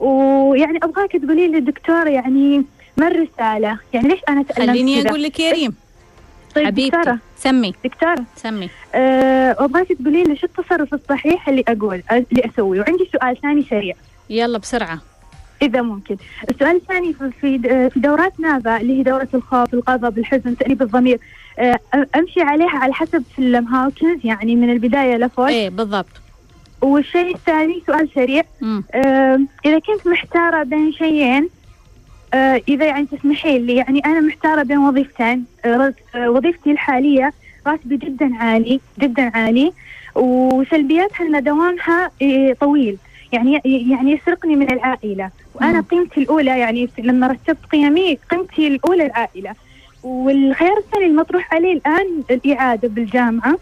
[0.00, 2.64] ويعني أبغاك تقولي لي دكتورة يعني
[2.96, 5.74] ما الرسالة؟ يعني ليش أنا تألمت خليني؟ أقول لك يا ريم.
[6.54, 7.18] طيب حبيبتي دكتورة.
[7.36, 7.74] سمي.
[7.84, 8.24] دكتورة.
[8.36, 8.70] سمي.
[8.94, 13.94] أه أبغاك تقولي لي شو التصرف الصحيح اللي أقول اللي أسويه؟ وعندي سؤال ثاني سريع.
[14.30, 14.98] يلا بسرعة.
[15.62, 16.16] إذا ممكن.
[16.50, 17.58] السؤال الثاني في
[17.90, 21.18] في دورات نافا اللي هي دورة الخوف الغضب الحزن تأنيب الضمير.
[21.58, 21.78] آه،
[22.16, 25.46] أمشي عليها على حسب سلم هاوكنز يعني من البداية لفوق.
[25.46, 26.20] إيه بالضبط.
[26.82, 28.42] والشيء الثاني سؤال سريع.
[28.94, 31.48] آه، إذا كنت محتارة بين شيئين
[32.34, 35.44] آه إذا يعني تسمحي لي يعني أنا محتارة بين وظيفتين.
[35.64, 37.32] آه آه وظيفتي الحالية
[37.66, 39.72] راتبي جدا عالي جدا عالي
[40.14, 42.98] وسلبياتها أن دوامها آه طويل.
[43.32, 45.30] يعني يعني يسرقني من العائلة.
[45.54, 45.82] وأنا مم.
[45.90, 49.54] قيمتي الأولى يعني لما رتبت قيمي قيمتي الأولى العائلة.
[50.02, 53.58] والخيار الثاني المطروح عليه الآن الإعادة بالجامعة.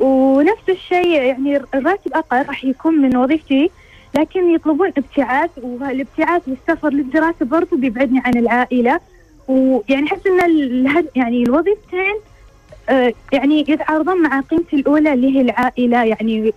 [0.00, 3.70] ونفس الشيء يعني الراتب أقل راح يكون من وظيفتي
[4.18, 9.00] لكن يطلبون ابتعاث والابتعاث والسفر للدراسة برضو بيبعدني عن العائلة.
[9.48, 12.14] ويعني إن ال- يعني الوظيفتين
[12.88, 16.52] آه، يعني يتعارضون مع قيمتي الأولى اللي هي العائلة يعني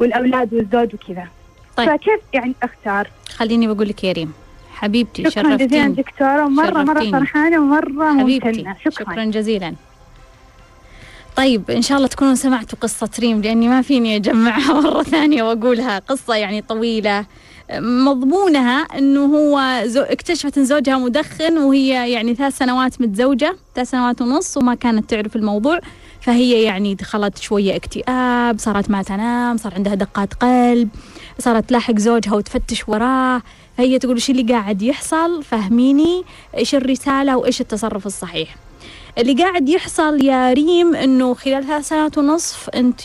[0.00, 1.26] والأولاد والزوج وكذا.
[1.78, 1.88] طيب.
[1.90, 4.32] فكيف يعني أختار؟ خليني بقول لك يا ريم.
[4.74, 5.94] حبيبتي شكرا جزيلا شرفتيني.
[5.94, 6.48] دكتورة.
[6.48, 7.10] مرة مرة.
[7.10, 8.76] فرحانة ومرة حبيبتي ممتنة.
[8.84, 9.74] شكرا, شكرا جزيلا.
[11.36, 15.98] طيب إن شاء الله تكونوا سمعتوا قصة ريم لأني ما فيني أجمعها مرة ثانية وأقولها.
[15.98, 17.26] قصة يعني طويلة.
[17.74, 20.02] مضمونها إنه هو زو...
[20.02, 25.36] اكتشفت إن زوجها مدخن وهي يعني ثلاث سنوات متزوجة ثلاث سنوات ونص وما كانت تعرف
[25.36, 25.80] الموضوع.
[26.20, 30.88] فهي يعني دخلت شوية اكتئاب صارت ما تنام صار عندها دقات قلب.
[31.40, 33.42] صارت تلاحق زوجها وتفتش وراه
[33.76, 36.24] فهي تقول إيش اللي قاعد يحصل؟ فهميني؟
[36.56, 38.56] إيش الرسالة وإيش التصرف الصحيح؟
[39.18, 43.00] اللي قاعد يحصل يا ريم إنه خلال ثلاث سنوات ونصف انت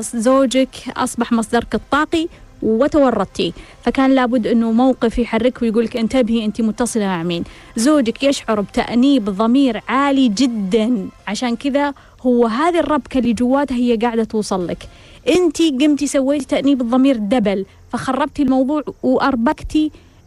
[0.00, 2.28] زوجك أصبح مصدرك الطاقي
[2.62, 3.52] وتورطتي.
[3.84, 7.44] فكان لابد أنه موقف يحرك لك انتبهي أنت متصلة مع مين.
[7.76, 11.08] زوجك يشعر بتأنيب ضمير عالي جدا.
[11.26, 14.88] عشان كذا هو هذه الربكة اللي جواتها هي قاعدة توصل لك.
[15.28, 18.82] أنت قمتي سويتي تأنيب الضمير دبل فخربتي الموضوع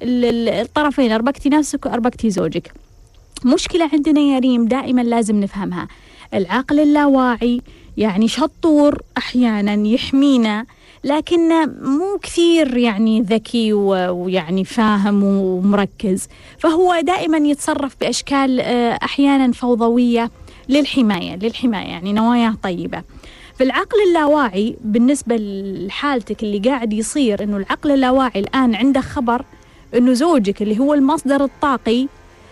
[0.02, 2.74] ال- الطرفين أربكتي نفسك وأربكتي زوجك.
[3.46, 5.88] مشكلة عندنا يا ريم دائما لازم نفهمها.
[6.34, 7.62] العقل اللاواعي
[7.98, 10.66] يعني شطور أحيانا يحمينا
[11.04, 16.28] لكنه مو كثير يعني ذكي ويعني فاهم ومركز.
[16.58, 20.32] فهو دائما يتصرف بأشكال آه، أحيانا فوضوية
[20.70, 23.04] للحماية للحماية يعني نواياه طيبة.
[23.58, 29.46] في العقل اللاواعي بالنسبة لحالتك اللي قاعد يصير إنه العقل اللاواعي الآن عنده خبر
[29.96, 32.08] إنه زوجك اللي هو المصدر الطاقي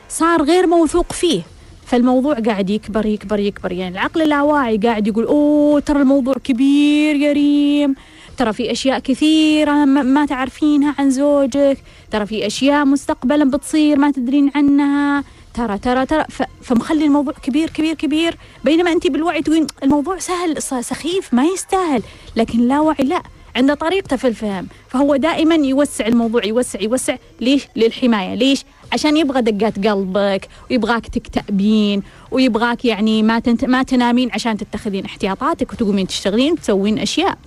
[0.10, 1.42] صار غير موثوق فيه.
[1.86, 3.72] فالموضوع قاعد يكبر يكبر يكبر.
[3.72, 7.96] يعني العقل اللاواعي قاعد يقول أوه ترى الموضوع كبير يا ريم
[8.40, 11.78] ترى في أشياء كثيرة ما تعرفينها عن زوجك
[12.12, 15.24] ترى في أشياء مستقبلا بتصير ما تدرين عنها.
[15.54, 16.26] ترى ترى ترى
[16.62, 18.38] فمخلي الموضوع كبير كبير كبير.
[18.64, 22.04] بينما انت بالوعي تقولين الموضوع سهل سخيف ما يستاهل.
[22.36, 23.22] لكن لا وعي لا.
[23.56, 24.68] عنده طريقته في الفهم.
[24.90, 27.16] فهو دائما يوسع الموضوع يوسع يوسع.
[27.42, 28.36] ليش؟ للحماية.
[28.36, 33.66] ليش؟ عشان يبغى دقات قلبك ويبغاك تكتئبين ويبغاك يعني ما تنت...
[33.66, 37.38] ما تنامين عشان تتخذين احتياطاتك وتقومين تشتغلين وتسوين أشياء.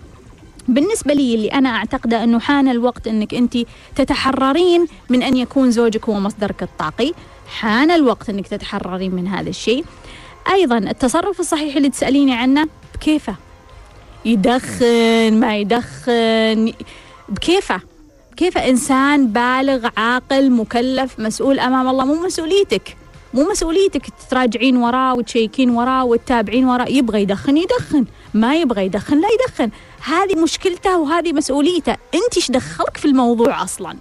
[0.68, 3.58] بالنسبة لي اللي أنا أعتقده أنه حان الوقت أنك أنت
[3.96, 7.12] تتحررين من أن يكون زوجك هو مصدرك الطاقي.
[7.48, 9.84] حان الوقت أنك تتحررين من هذا الشيء.
[10.52, 13.34] أيضا التصرف الصحيح اللي تسأليني عنه بكيفه؟
[14.24, 16.72] يدخن ما يدخن
[17.28, 17.80] بكيفه؟
[18.36, 22.96] كيف إنسان بالغ عاقل مكلف مسؤول أمام الله مو مسؤوليتك.
[23.34, 26.88] مو مسؤوليتك تراجعين وراه وتشيكين وراه وتتابعين وراه.
[26.88, 28.04] يبغى يدخن يدخن.
[28.34, 29.70] ما يبغى يدخن لا يدخن.
[30.04, 31.92] هذه مشكلته وهذه مسؤوليته.
[31.92, 33.96] انت إيش دخلك في الموضوع أصلا؟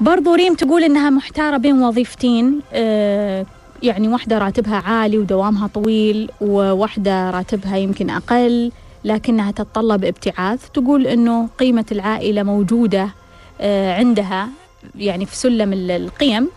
[0.00, 2.60] برضو ريم تقول إنها محتارة بين وظيفتين.
[2.72, 3.46] آه
[3.82, 8.72] يعني واحدة راتبها عالي ودوامها طويل وواحدة راتبها يمكن أقل
[9.04, 10.68] لكنها تتطلب ابتعاث.
[10.74, 13.08] تقول إنه قيمة العائلة موجودة
[13.60, 14.48] آه عندها.
[14.94, 16.48] يعني في سلم ال- القيم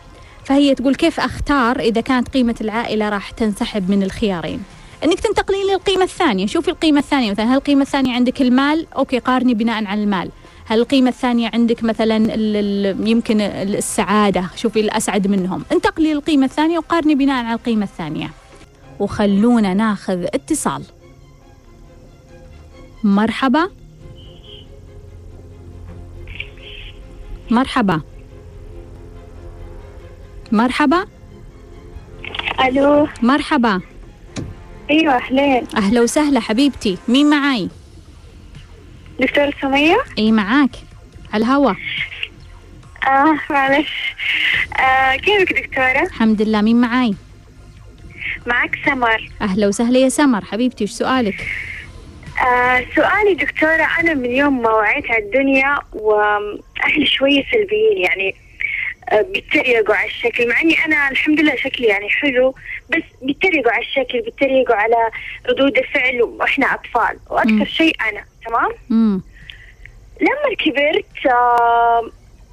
[0.45, 4.63] فهي تقول كيف أختار إذا كانت قيمة العائلة راح تنسحب من الخيارين؟
[5.03, 9.53] إنك تنتقلين للقيمة الثانية شوفي القيمة الثانية مثلا هل القيمة الثانية عندك المال؟ أوكي قارني
[9.53, 10.29] بناء على المال.
[10.65, 12.15] هل القيمة الثانية عندك مثلا
[13.09, 15.63] يمكن ال- السعادة؟ شوفي الأسعد منهم.
[15.71, 18.31] انتقلي للقيمة الثانية وقارني بناء على القيمة الثانية.
[18.99, 20.83] وخلونا ناخذ اتصال.
[23.03, 23.69] مرحبا.
[27.49, 28.01] مرحبا.
[30.51, 31.05] مرحبا.
[32.65, 33.07] ألو.
[33.21, 33.81] مرحبا.
[34.89, 35.63] أيوه أهلين.
[35.77, 36.97] أهلا وسهلا حبيبتي.
[37.07, 37.69] مين معاي؟
[39.19, 40.69] دكتورة سمية؟ إي معاك.
[41.33, 41.73] على الهوا.
[43.07, 44.15] آه معلش.
[44.79, 46.61] آه كيفك دكتورة؟ الحمد لله.
[46.61, 47.15] مين معاي؟
[48.47, 49.29] معك سمر.
[49.41, 50.45] أهلا وسهلا يا سمر.
[50.45, 51.47] حبيبتي وش سؤالك؟
[52.47, 58.35] آه سؤالي دكتورة أنا من يوم ما وعيت على الدنيا وأهلي شوية سلبيين يعني
[59.13, 60.49] بيتريقوا على الشكل.
[60.49, 62.55] مع إني أنا الحمد لله شكلي يعني حلو
[62.89, 64.95] بس بيتريقوا على الشكل بيتريقوا على
[65.49, 67.19] ردود الفعل وإحنا أطفال.
[67.29, 68.71] وأكثر شيء أنا تمام؟
[70.21, 72.11] لما كبرت آه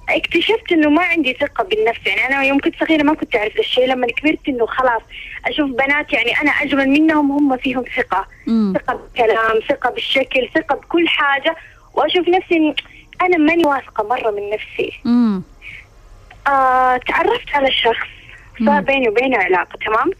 [0.09, 2.07] اكتشفت إنه ما عندي ثقة بالنفس.
[2.07, 5.03] يعني أنا يوم كنت صغيرة ما كنت أعرف الشيء لما كبرت إنه خلاص
[5.47, 8.29] أشوف بنات يعني أنا أجمل منهم هم فيهم ثقة.
[8.47, 8.75] مم.
[8.77, 11.57] ثقة بالكلام ثقة بالشكل ثقة بكل حاجة.
[11.95, 12.75] وأشوف نفسي
[13.23, 14.93] أنا ماني واثقة مرة من نفسي.
[15.05, 15.43] مم.
[16.47, 18.07] آه تعرفت على شخص
[18.67, 20.11] صار بيني وبينه علاقة تمام؟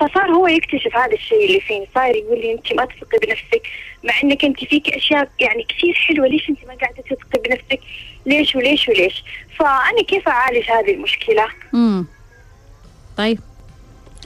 [0.00, 3.66] فصار هو يكتشف هذا الشيء اللي فيني صار يقول لي انت ما تثقي بنفسك
[4.04, 7.80] مع إنك انت فيك أشياء يعني كثير حلوة ليش انت ما قاعدة تثقي بنفسك؟
[8.26, 9.24] ليش وليش وليش؟
[9.58, 12.06] فأنا كيف أعالج هذه المشكلة؟ مم.
[13.16, 13.38] طيب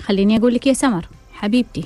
[0.03, 1.85] خليني أقول لك يا سمر حبيبتي.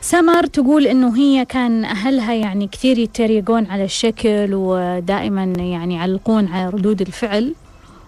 [0.00, 6.68] سمر تقول إنه هي كان أهلها يعني كثير يتريقون على الشكل ودائما يعني يعلقون على
[6.70, 7.54] ردود الفعل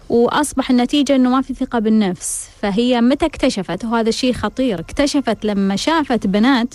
[0.08, 2.48] وأصبح النتيجة إنه ما في ثقة بالنفس.
[2.62, 4.80] فهي متى اكتشفت؟ وهذا الشيء خطير.
[4.80, 6.74] اكتشفت لما شافت بنات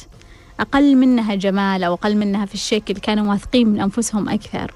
[0.59, 4.71] أقل منها جمال أو أقل منها في الشكل كانوا واثقين من أنفسهم أكثر.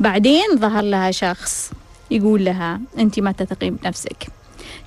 [0.00, 1.72] بعدين ظهر لها شخص
[2.10, 4.26] يقول لها أنت ما تثقين بنفسك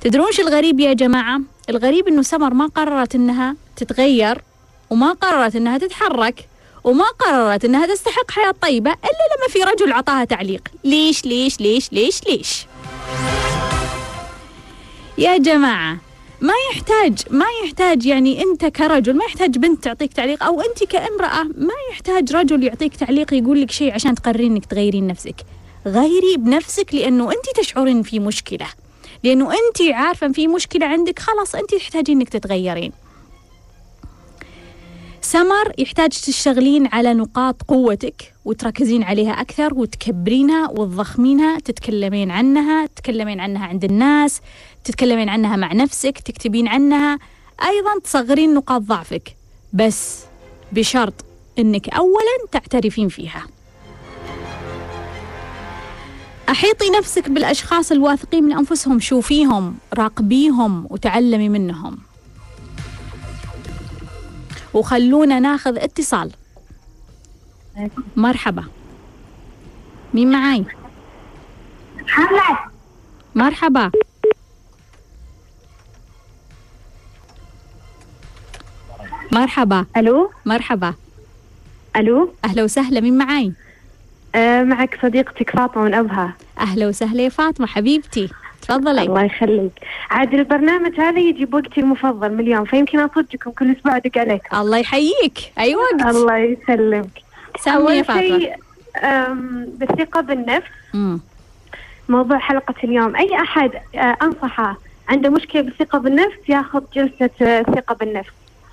[0.01, 4.41] تدرون شو الغريب يا جماعة؟ الغريب أنه سمر ما قررت أنها تتغير.
[4.91, 6.47] وما قررت أنها تتحرك
[6.83, 10.61] وما قررت أنها تستحق حياة طيبة إلا لما في رجل عطاها تعليق.
[10.83, 12.65] ليش ليش ليش ليش ليش؟
[15.17, 15.97] يا جماعة
[16.41, 21.43] ما يحتاج ما يحتاج يعني أنت كرجل ما يحتاج بنت تعطيك تعليق أو أنت كامرأة
[21.43, 25.35] ما يحتاج رجل يعطيك تعليق يقول لك شيء عشان تقررين إنك تغيرين نفسك.
[25.85, 28.67] غيري بنفسك لأنه أنت تشعرين في مشكلة
[29.23, 32.91] لأنه أنت عارفة في مشكلة عندك خلاص أنت تحتاجين إنك تتغيرين.
[35.31, 43.65] سمر يحتاج تشتغلين على نقاط قوتك وتركزين عليها أكثر وتكبرينها وتضخمينها تتكلمين عنها تتكلمين عنها
[43.65, 44.41] عند الناس
[44.83, 47.19] تتكلمين عنها مع نفسك تكتبين عنها.
[47.63, 49.35] أيضا تصغرين نقاط ضعفك
[49.73, 50.19] بس
[50.71, 51.13] بشرط
[51.59, 53.47] أنك أولا تعترفين فيها.
[56.49, 62.10] أحيطي نفسك بالأشخاص الواثقين من أنفسهم شوفيهم راقبيهم وتعلمي منهم.
[64.73, 66.31] وخلونا ناخذ اتصال.
[68.15, 68.63] مرحبا.
[70.13, 70.65] مين معاي؟
[72.01, 72.57] محمد
[73.35, 73.91] مرحبا.
[79.31, 79.85] مرحبا.
[79.97, 80.93] ألو؟ مرحبا.
[81.95, 83.53] ألو؟ أهلا وسهلا مين معاي؟
[84.35, 86.33] آه معك صديقتك فاطمة من أبها.
[86.59, 88.29] أهلا وسهلا يا فاطمة حبيبتي.
[88.61, 89.01] تفضلي.
[89.01, 89.71] الله يخليك.
[90.11, 94.57] عاد البرنامج هذا يجي بوقتي المفضل من اليوم فيمكن أصدقكم كل أسبوع أدق عليكم.
[94.57, 95.37] الله يحييك.
[95.59, 97.21] أي وقت؟ الله يسلمك.
[97.59, 98.49] سمي يا فاطمة.
[99.77, 100.67] بالثقة بالنفس.
[100.95, 101.19] أمم،
[102.09, 103.15] موضوع حلقة اليوم.
[103.15, 104.77] أي أحد آه، أنصحه
[105.09, 108.29] عنده مشكلة بالثقة بالنفس ياخذ جلسة آه، ثقة بالنفس.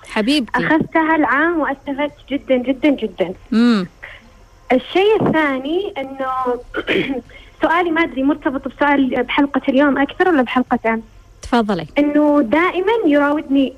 [0.09, 0.65] حبيبتي.
[0.65, 3.33] أخذتها العام وأستفدت جدا جدا جدا.
[3.53, 3.87] امم
[4.71, 6.27] الشيء الثاني إنه
[7.61, 11.03] سؤالي ما أدري مرتبط بسؤال بحلقة اليوم أكثر ولا بحلقه امس
[11.41, 11.87] تفضلي.
[11.97, 13.73] إنه دائما يراودني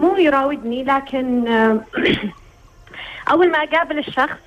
[0.00, 1.80] مو يراودني لكن آه،
[3.30, 4.38] أول ما أقابل الشخص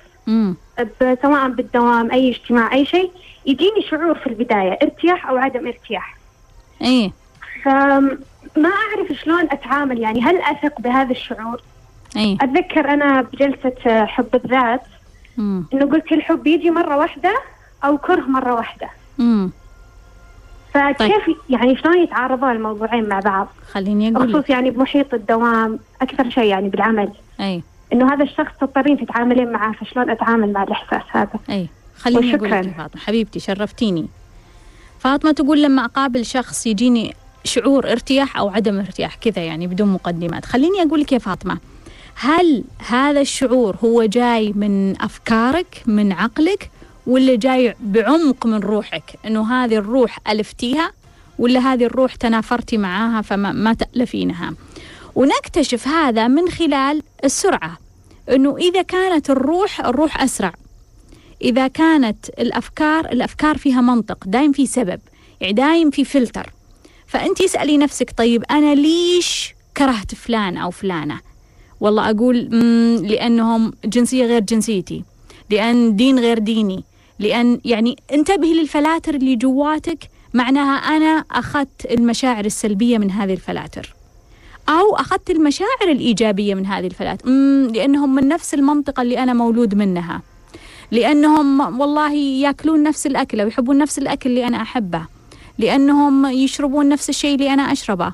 [1.22, 3.10] سواء بالدوام أي اجتماع أي شيء
[3.46, 6.16] يجيني شعور في البداية ارتياح أو عدم ارتياح.
[6.82, 7.12] إيه
[7.64, 11.62] فما أعرف شلون أتعامل يعني هل أثق بهذا الشعور؟
[12.16, 14.82] إيه أتذكر أنا بجلسة آه، حب الذات
[15.38, 17.34] إنه قلت الحب يجي مرة واحدة
[17.84, 18.88] أو كره مرة واحدة.
[19.20, 19.50] امم
[20.74, 24.50] فكيف يعني شلون يتعارضون الموضوعين مع بعض؟ خليني أقول بخصوص لك.
[24.50, 27.12] يعني بمحيط الدوام أكثر شيء يعني بالعمل.
[27.40, 27.62] أي.
[27.92, 31.68] إنه هذا الشخص تضطرين تتعاملين معاه فشلون أتعامل مع الإحساس هذا؟ أي.
[31.98, 32.50] خليني أقول.
[32.50, 33.00] لك فاطمة.
[33.00, 34.08] حبيبتي شرفتيني.
[34.98, 37.14] فاطمة تقول لما أقابل شخص يجيني
[37.44, 40.44] شعور ارتياح أو عدم ارتياح كذا يعني بدون مقدمات.
[40.44, 41.58] خليني أقول لك يا فاطمة
[42.14, 46.70] هل هذا الشعور هو جاي من أفكارك من عقلك
[47.06, 50.92] ولا جاي بعمق من روحك إنه هذه الروح ألفتيها
[51.38, 54.54] ولا هذه الروح تنافرتي معاها فما ما تألفينها.
[55.14, 57.78] ونكتشف هذا من خلال السرعة
[58.30, 60.52] إنه إذا كانت الروح الروح أسرع.
[61.42, 65.00] إذا كانت الأفكار الأفكار فيها منطق دايم في سبب
[65.40, 66.52] يعني دايم في فلتر.
[67.06, 71.20] فأنت اسألي نفسك طيب أنا ليش كرهت فلان أو فلانة؟
[71.80, 75.04] والله أقول مم لأنهم جنسية غير جنسيتي
[75.50, 76.84] لأن دين غير ديني.
[77.22, 79.98] لأن يعني انتبهي لل filters اللي جواتك
[80.34, 83.94] معناها أنا أخذت المشاعر السلبية من هذه ال filters.
[84.68, 87.28] أو أخذت المشاعر الإيجابية من هذه ال filters.
[87.74, 90.22] لأنهم من نفس المنطقة اللي أنا مولود منها.
[90.90, 95.06] لأنهم والله يأكلون نفس الأكلة ويحبون نفس الأكل اللي أنا أحبه.
[95.58, 98.12] لأنهم يشربون نفس الشيء اللي أنا أشربه.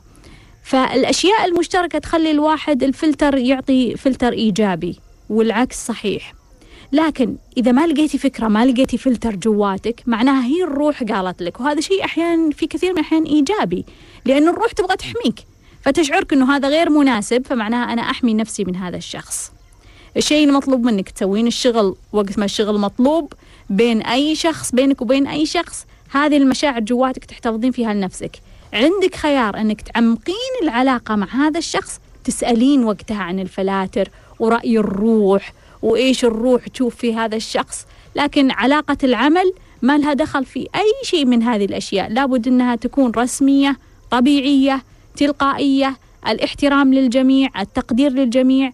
[0.62, 5.00] فالأشياء المشتركة تخلي الواحد الفلتر يعطي فلتر إيجابي
[5.30, 6.37] والعكس صحيح.
[6.92, 11.60] لكن إذا ما لقيتي فكرة ما لقيتي فلتر جواتك معناها هي الروح قالت لك.
[11.60, 13.84] وهذا شيء أحيانا في كثير من الأحيان إيجابي
[14.24, 15.40] لأن الروح تبغى تحميك.
[15.82, 19.52] فتشعرك أنه هذا غير مناسب فمعناها أنا أحمي نفسي من هذا الشخص.
[20.16, 23.32] الشيء المطلوب منك تسوين الشغل وقت ما الشغل مطلوب
[23.70, 28.36] بين أي شخص بينك وبين أي شخص هذه المشاعر جواتك تحتفظين فيها لنفسك.
[28.72, 34.08] عندك خيار أنك تعمقين العلاقة مع هذا الشخص تسألين وقتها عن الفلاتر
[34.38, 35.52] ورأي الروح
[35.82, 37.86] وإيش الروح تشوف في هذا الشخص.
[38.16, 39.52] لكن علاقة العمل
[39.82, 42.12] ما لها دخل في أي شيء من هذه الأشياء.
[42.12, 43.76] لابد أنها تكون رسمية
[44.10, 44.82] طبيعية
[45.16, 45.96] تلقائية
[46.28, 48.72] الاحترام للجميع التقدير للجميع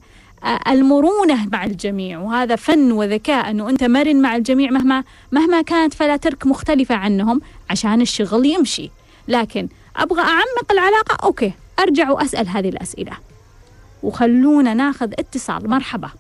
[0.68, 2.18] المرونة مع الجميع.
[2.18, 7.40] وهذا فن وذكاء أنه أنت مرن مع الجميع مهما مهما كانت فلاترك مختلفة عنهم
[7.70, 8.90] عشان الشغل يمشي.
[9.28, 13.12] لكن أبغى أعمق العلاقة؟ أوكي أرجع وأسأل هذه الأسئلة.
[14.02, 15.70] وخلونا ناخذ اتصال.
[15.70, 16.10] مرحبا.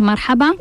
[0.00, 0.54] مرحبا.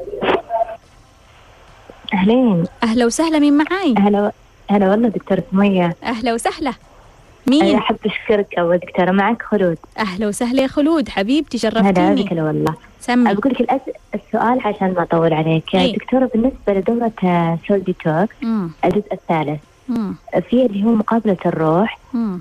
[2.13, 2.63] أهلين.
[2.83, 4.31] أهلا وسهلا مين معاي؟ هلا
[4.69, 5.95] هلا والله دكتورة سمية.
[6.03, 6.69] أهلا وسهلا.
[6.69, 9.11] أنا مين أحب أشكرك أول دكتورة.
[9.11, 9.77] معك خلود.
[9.97, 11.09] أهلا وسهلا يا خلود.
[11.09, 12.73] حبيبتي هلا شرفتيني هلا والله.
[12.99, 13.31] سمي.
[13.31, 13.81] أقول لك الأس...
[14.15, 15.75] السؤال عشان ما أطول عليك.
[15.75, 15.91] أي.
[15.91, 18.71] دكتورة بالنسبة لدورة آه، soul detox مم.
[18.85, 19.59] الجزء الثالث.
[19.89, 20.15] مم.
[20.49, 21.99] في اللي هو مقابلة الروح.
[22.13, 22.39] مم.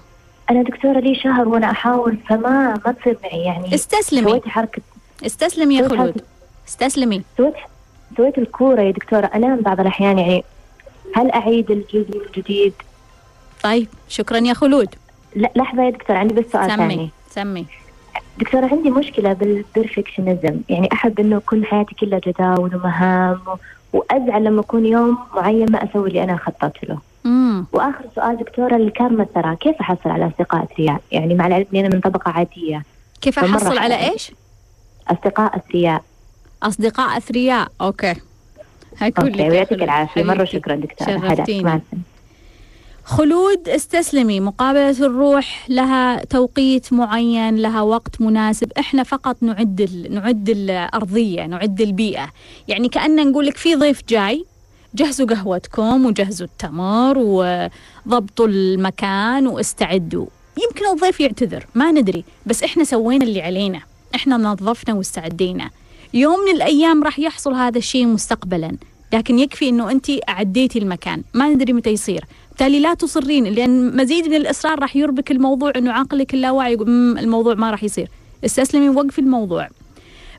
[0.51, 3.41] أنا دكتورة لي شهر وأنا أحاول فما ما تصير معي.
[3.45, 4.31] يعني استسلمي.
[4.31, 4.83] سويت حركة
[5.27, 6.23] استسلمي يا خلود.
[6.69, 7.23] استسلمي.
[7.37, 7.55] سويت
[8.17, 9.27] سويت الكورة يا دكتورة.
[9.27, 10.45] أنام بعض الأحيان يعني.
[11.17, 12.73] هل أعيد الجزء من جديد؟
[13.63, 14.95] طيب شكرا يا خلود.
[15.37, 16.95] لا لحظة يا دكتورة عندي بس سؤال ثاني.
[16.95, 17.11] سمي.
[17.31, 17.67] سمي
[18.39, 20.61] دكتورة عندي مشكلة بال perfectionism.
[20.69, 23.57] يعني أحب إنه كل حياتي كلها جداول ومهام و...
[23.93, 26.99] وأزعل لما أكون يوم معين ما أسوي اللي أنا خططت له.
[27.25, 27.67] مم.
[27.73, 31.95] وآخر سؤال دكتورة الكارما الثراء كيف أحصل على أصدقاء أثرياء يعني مع العلم إني أنا
[31.95, 32.83] من طبقة عادية.
[33.21, 34.11] كيف أحصل على.
[34.11, 34.33] إيش؟
[35.09, 36.03] أصدقاء أثرياء
[36.65, 37.69] أصدقاء أثرياء.
[37.81, 38.15] okay.
[39.03, 39.83] لك okay ويعطيك.
[39.83, 40.23] العافية.
[40.23, 40.45] مرة.
[40.45, 41.11] شكرا دكتورة.
[41.11, 41.81] هلا
[43.05, 44.41] خلود استسلمي.
[44.41, 48.73] مقابلة الروح لها توقيت معين لها وقت مناسب.
[48.79, 50.15] إحنا فقط نعد ال...
[50.15, 52.31] نعد الأرضية نعد البيئة.
[52.69, 54.45] يعني كأننا نقول لك في ضيف جاي
[54.95, 60.27] جهزوا قهوتكم وجهزوا التمر وضبطوا المكان واستعدوا.
[60.63, 62.25] يمكن الضيف يعتذر ما ندري.
[62.47, 63.81] بس إحنا سوينا اللي علينا.
[64.15, 65.71] إحنا نظفنا واستعدينا.
[66.15, 68.77] يوم من الأيام راح يحصل هذا الشيء مستقبلا.
[69.13, 71.23] لكن يكفي إنه أنت اعديتي المكان.
[71.35, 72.25] ما ندري متى يصير.
[72.49, 77.19] بالتالي لا تصرين لأن مزيد من الإصرار راح يربك الموضوع إنه عقلك اللاواعي يقول "مم،
[77.19, 78.09] الموضوع ما راح يصير.
[78.45, 79.69] استسلمي وقفي الموضوع.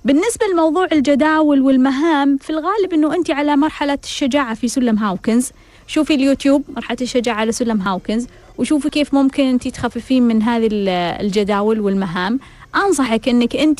[0.05, 5.51] بالنسبة لموضوع الجداول والمهام في الغالب إنه أنت على مرحلة الشجاعة في سلم هاوكنز.
[5.87, 10.89] شوفي اليوتيوب مرحلة الشجاعة على سلم هاوكنز وشوفي كيف ممكن أنت تخففين من هذه ال-
[11.25, 12.39] الجداول والمهام.
[12.75, 13.79] أنصحك إنك أنت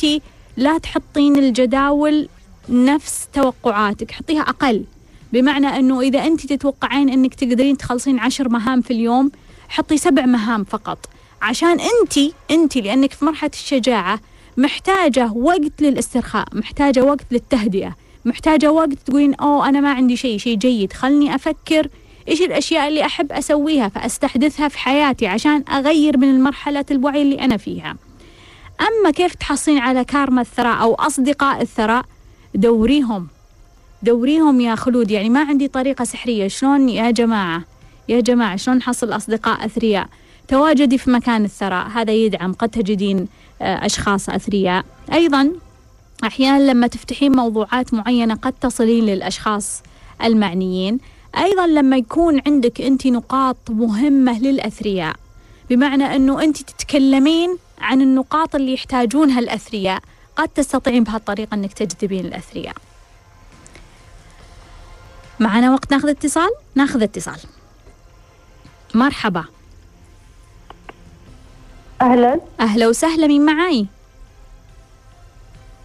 [0.57, 2.29] لا تحطين الجداول
[2.69, 4.83] نفس توقعاتك حطيها أقل.
[5.33, 9.31] بمعنى أنه إذا أنت تتوقعين أنك تقدرين تخلصين عشر مهام في اليوم
[9.69, 11.09] حطي سبع مهام فقط.
[11.41, 12.17] عشان أنت
[12.51, 14.19] أنت لأنك في مرحلة الشجاعة
[14.57, 17.95] محتاجة وقت للاسترخاء محتاجة وقت للتهدئة
[18.25, 21.87] محتاجة وقت تقولين أوه أنا ما عندي شيء شيء جيد خلني أفكر
[22.27, 27.57] إيش الأشياء اللي أحب أسويها فأستحدثها في حياتي عشان أغير من المرحلة الوعي اللي أنا
[27.57, 27.95] فيها.
[28.82, 32.05] أما كيف تحصلين على كارما الثراء أو أصدقاء الثراء؟
[32.55, 33.28] دوريهم.
[34.03, 35.11] دوريهم يا خلود.
[35.11, 36.47] يعني ما عندي طريقة سحرية.
[36.47, 37.63] شلون يا جماعة؟
[38.09, 40.07] يا جماعة شلون نحصل أصدقاء أثرياء؟
[40.47, 41.88] تواجدي في مكان الثراء.
[41.88, 43.28] هذا يدعم قد تجدين
[43.61, 44.86] آه، أشخاص أثرياء.
[45.13, 45.51] أيضا
[46.23, 49.84] أحيانا لما تفتحين موضوعات معينة قد تصلين للأشخاص
[50.23, 50.97] المعنيين.
[51.38, 55.15] أيضا لما يكون عندك أنت نقاط مهمة للأثرياء.
[55.69, 60.01] بمعنى أنه أنت تتكلمين عن النقاط اللي يحتاجونها الأثرياء.
[60.36, 62.76] قد تستطيعين بهالطريقة أنك تجذبين الأثرياء.
[65.39, 67.39] معنا وقت ناخذ اتصال؟ ناخذ اتصال.
[68.93, 69.45] مرحبا.
[72.01, 72.39] أهلا.
[72.59, 73.86] أهلا وسهلا مين معاي؟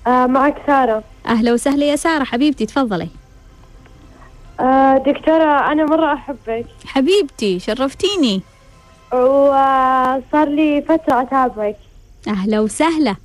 [0.06, 1.04] آه معك سارة.
[1.26, 2.24] أهلا وسهلا يا سارة.
[2.24, 3.08] حبيبتي تفضلي.
[4.60, 6.66] آه دكتورة أنا مرة أحبك.
[6.86, 8.42] حبيبتي شرفتيني.
[9.12, 11.76] وصار لي فترة أتابعك
[12.28, 13.16] أهلا وسهلا.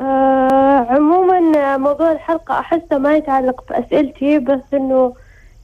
[0.00, 5.14] آه عموما موضوع الحلقة أحسه ما يتعلق بأسئلتي بس إنه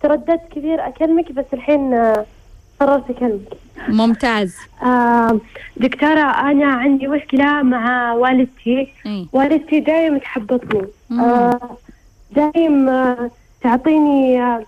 [0.03, 2.27] ترددت كثير أكلمك بس الحين آه،
[2.81, 3.41] قررت أكلمك.
[3.89, 4.57] ممتاز.
[4.83, 5.41] آه
[5.77, 6.21] دكتورة
[6.51, 8.89] أنا عندي مشكلة مع والدتي.
[9.07, 9.27] إيه.
[9.33, 10.87] والدتي دايم تحبطني.
[11.13, 11.61] آه
[12.37, 13.31] دايم آه
[13.63, 14.63] تعطيني آه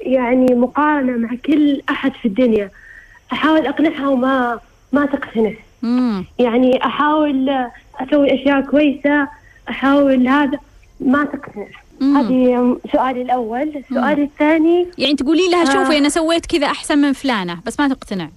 [0.00, 2.70] يعني مقارنة مع كل أحد في الدنيا.
[3.32, 4.60] أحاول أقنعها وما
[4.92, 5.52] ما تقتنع.
[6.38, 9.28] يعني أحاول آه، أسوي أشياء كويسة
[9.68, 10.58] أحاول هذا
[11.00, 11.66] ما تقنع
[12.00, 12.16] مم.
[12.16, 15.64] هذه سؤالي الأول السؤال الثاني يعني تقولي لها آه.
[15.64, 18.28] شوفي أنا سويت كذا أحسن من فلانة بس ما تقتنع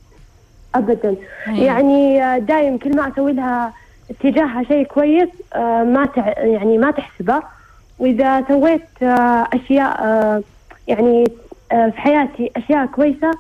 [0.76, 1.16] أبدا
[1.48, 1.64] أيوة.
[1.64, 3.74] يعني دايم كل ما أسوي لها
[4.10, 6.40] اتجاهها شيء كويس آه، ما تع...
[6.40, 7.42] يعني ما تحسبه
[8.00, 10.44] وإذا سويت آه، أشياء آه،
[10.88, 11.26] يعني
[11.72, 13.36] آه، في حياتي أشياء كويسة آه،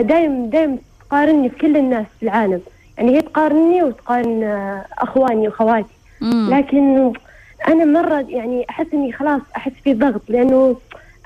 [0.00, 2.60] دايم دايم تقارني في كل الناس في العالم
[2.98, 5.94] يعني هي تقارني وتقارن آه، أخواني وخواتي.
[6.50, 7.12] لكن
[7.68, 10.76] أنا مرة يعني أحس إني خلاص أحس في ضغط لأنه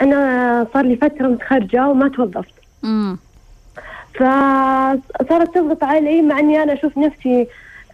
[0.01, 2.53] أنا صار لي فترة متخرجة وما توظفت.
[4.15, 7.47] فصارت تضغط علي مع إني أنا أشوف نفسي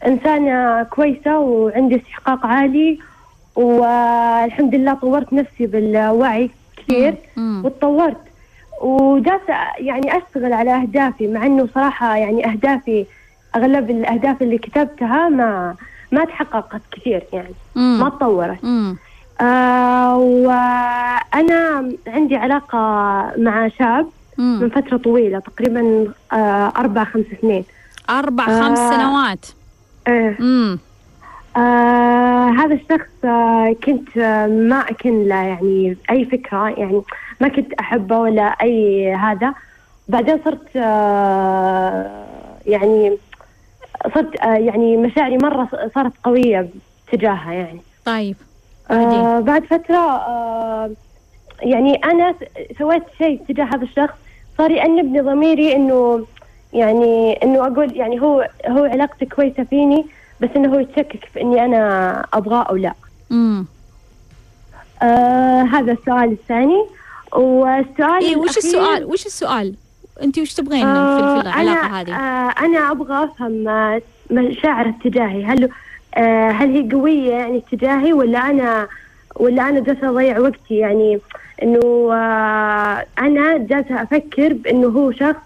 [0.07, 2.99] إنسانة كويسة وعندي استحقاق عالي
[3.57, 7.14] والحمد لله طورت نفسي بالوعي كثير.
[7.64, 8.16] وتطورت
[8.80, 13.06] وجالسه يعني أشتغل على أهدافي مع إنه صراحة يعني أهدافي
[13.56, 15.74] أغلب الأهداف اللي كتبتها ما
[16.12, 17.98] ما تحققت كثير يعني مم.
[18.00, 18.96] ما تطورت مم.
[19.40, 22.78] آه وأنا عندي علاقة
[23.38, 24.06] مع شاب
[24.38, 24.68] من مم.
[24.68, 27.64] فترة طويلة تقريبا آه أربع خمس سنين
[28.10, 28.60] أربع آه.
[28.60, 29.46] خمس سنوات
[30.08, 30.78] آه مم.
[31.56, 37.02] آه هذا الشخص آه كنت آه ما أكن له يعني أي فكرة يعني
[37.41, 39.55] ما كنت أحبه ولا أي هذا.
[40.09, 42.24] بعدين صرت آه
[42.66, 43.16] يعني
[44.14, 46.68] صرت آه يعني مشاعري مرة صارت قوية
[47.12, 47.80] تجاهها يعني.
[48.05, 48.36] طيب
[48.91, 50.91] آه بعد فترة آه
[51.62, 54.14] يعني أنا س- سويت شيء تجاه هذا الشخص.
[54.59, 56.26] صار يأنبني ضميري إنه
[56.72, 60.07] يعني إنه أقول يعني هو هو علاقته كويسة فيني
[60.41, 62.93] بس إنه هو يتشكك في إني أنا أبغاه أو لا.
[63.30, 63.66] مم.
[65.03, 66.84] آه هذا السؤال الثاني.
[67.32, 69.74] والسؤال إيه وش السؤال؟ وش السؤال؟
[70.22, 72.14] أنت وش تبغين في آه، في العلاقه هذه.
[72.14, 75.68] آه أنا أبغى أفهم آه، مشاعر تجاهي هل
[76.14, 78.88] آه هل هي قوية يعني تجاهي ولا أنا
[79.36, 81.20] ولا أنا جالسة أضيع وقتي؟ يعني
[81.62, 85.40] إنه آه أنا جالسة أفكر بإنه هو شخص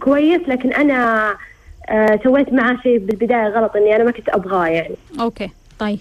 [0.00, 4.94] كويس لكن آه سويت معاه شيء بالبداية غلط إني أنا ما كنت أبغاه يعني.
[5.20, 5.98] okay طيب.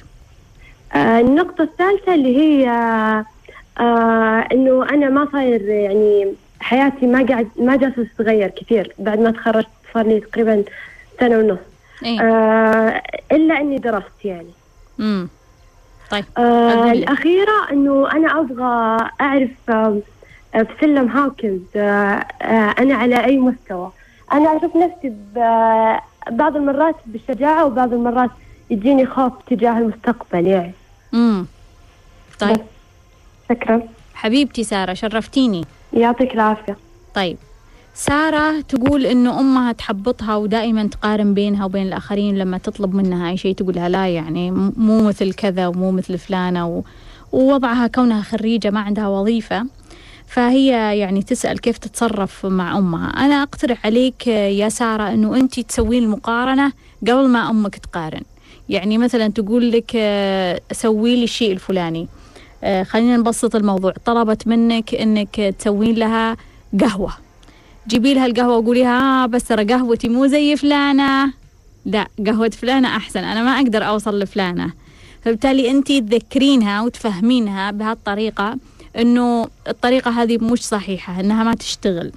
[0.94, 3.26] آه، النقطة الثالثة اللي هي آه
[4.52, 8.94] إنه أنا ما صاير يعني حياتي ما قاعد ما جالسة تتغير كثير.
[9.00, 10.64] بعد ما تخرجت صار لي تقريبا
[11.20, 11.58] سنة ونص.
[12.06, 12.22] إيه.
[12.22, 13.02] آه
[13.32, 14.52] إلا إني درست يعني.
[15.00, 15.28] امم
[16.12, 16.92] طيب آه.
[16.92, 20.00] الأخيرة إنه أنا أبغى أعرف آه
[20.56, 21.80] آه، في سلم هاوكنز آه
[22.42, 23.92] آه أنا على أي مستوى.
[24.34, 25.14] أنا أشوف نفسي
[26.32, 28.30] بعض المرات بالشجاعة وبعض المرات
[28.70, 30.72] يجيني خوف تجاه المستقبل يعني.
[31.14, 31.46] امم
[32.40, 32.58] طيب.
[33.50, 33.82] شكرا.
[34.14, 35.66] حبيبتي سارة شرفتيني.
[35.94, 36.78] يعطيك العافية.
[37.16, 37.38] طيب
[37.94, 43.56] سارة تقول إنه أمها تحبطها ودائما تقارن بينها وبين الآخرين لما تطلب منها أي شيء
[43.56, 46.82] تقول لها لا يعني مو مثل كذا ومو مثل فلانة و...
[47.32, 49.66] ووضعها كونها خريجة ما عندها وظيفة.
[50.28, 53.08] فهي يعني تسأل كيف تتصرف مع أمها.
[53.08, 56.72] أنا أقترح عليك يا سارة أنه أنت تسوين المقارنة
[57.02, 58.22] قبل ما أمك تقارن.
[58.70, 62.08] يعني مثلا تقول لك آه، سوي لي الشيء الفلاني.
[62.62, 63.94] خلينا نبسط الموضوع.
[64.06, 66.38] طلبت منك أنك تسوين لها
[66.82, 67.14] قهوة.
[67.88, 71.34] جيبي لها القهوة وقوليها آه بس ترى قهوتي مو زي فلانة.
[71.86, 73.24] لا قهوة فلانة أحسن.
[73.24, 74.74] أنا ما أقدر أوصل لفلانة.
[75.22, 78.58] فبالتالي أنت تذكرينها وتفهمينها بهالطريقة
[78.98, 82.12] أنه الطريقة هذه مش صحيحة أنها ما تشتغل.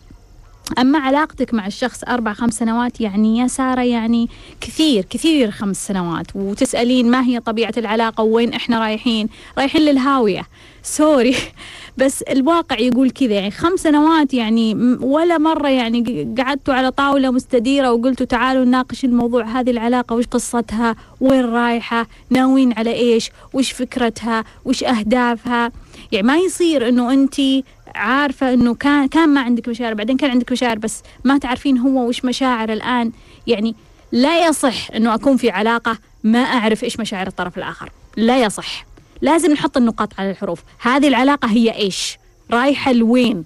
[0.79, 4.29] أما علاقتك مع الشخص أربع خمس سنوات يعني يا سارة يعني
[4.61, 6.27] كثير كثير خمس سنوات.
[6.35, 10.47] وتسألين ما هي طبيعة العلاقة وين إحنا رايحين؟ رايحين للهاوية.
[10.83, 11.37] سوري
[11.99, 17.93] بس الواقع يقول كذا يعني خمس سنوات يعني ولا مرة يعني قعدتوا على طاولة مستديرة
[17.93, 24.45] وقلتوا تعالوا نناقش الموضوع هذه العلاقة وش قصتها؟ وين رايحة؟ ناويين على إيش؟ وش فكرتها؟
[24.64, 25.73] وش أهدافها؟
[26.12, 27.41] يعني ما يصير إنه انت
[27.95, 32.09] عارفة إنه كان كان ما عندك مشاعر بعدين كان عندك مشاعر بس ما تعرفين هو
[32.09, 33.12] وش مشاعر الآن.
[33.47, 33.74] يعني
[34.12, 37.91] لا يصح إنه أكون في علاقة ما أعرف إيش مشاعر الطرف الآخر.
[38.16, 38.86] لا يصح.
[39.22, 40.62] لازم نحط النقاط على الحروف.
[40.80, 42.18] هذه العلاقة هي إيش؟
[42.51, 43.45] رايحة لوين؟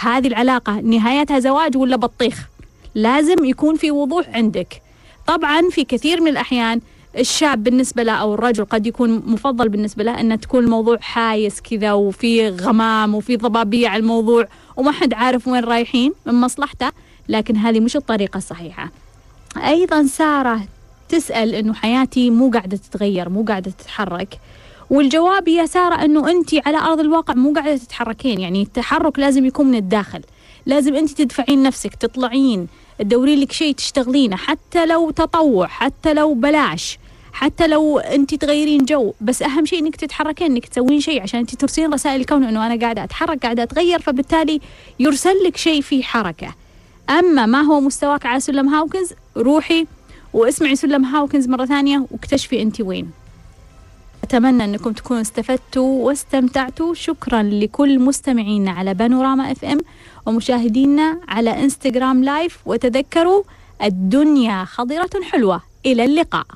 [0.00, 2.48] هذه العلاقة نهايتها زواج ولا بطيخ؟
[2.94, 4.82] لازم يكون في وضوح عندك.
[5.26, 6.80] طبعا في كثير من الأحيان
[7.18, 11.92] الشاب بالنسبة له أو الرجل قد يكون مفضل بالنسبة له أن تكون الموضوع حايس كذا
[11.92, 16.92] وفي غمام وفي ضبابية على الموضوع وما حد عارف وين رايحين من مصلحته
[17.28, 18.90] لكن هذه مش الطريقة الصحيحة.
[19.56, 20.60] أيضا سارة
[21.08, 24.38] تسأل أنه حياتي مو قاعدة تتغير مو قاعدة تتحرك.
[24.90, 29.66] والجواب يا سارة أنه أنت على أرض الواقع مو قاعدة تتحركين يعني التحرك لازم يكون
[29.66, 30.20] من الداخل.
[30.66, 32.66] لازم أنت تدفعين نفسك تطلعين
[32.98, 36.98] تدورين لك شيء تشتغلينه حتى لو تطوع حتى لو بلاش.
[37.36, 41.54] حتى لو انت تغيرين جو بس أهم شيء إنك تتحركين إنك تسوين شيء عشان أنت
[41.54, 44.60] ترسلين رسائل الكون إنه أنا قاعدة أتحرك قاعدة أتغير فبالتالي
[45.00, 46.54] يرسل لك شيء فيه حركة.
[47.10, 49.86] أما ما هو مستواك على سلم هاوكنز روحي
[50.32, 53.10] واسمعي سلم هاوكنز مرة ثانية واكتشفي أنت وين.
[54.24, 56.94] أتمنى أنكم تكونوا استفدتوا واستمتعتوا.
[56.94, 59.80] شكرا لكل مستمعينا على بانوراما إف إم
[60.26, 62.58] ومشاهدينا على إنستغرام لايف.
[62.66, 63.42] وتذكروا
[63.82, 65.62] الدنيا خضرة حلوة.
[65.86, 66.46] إلى اللقاء.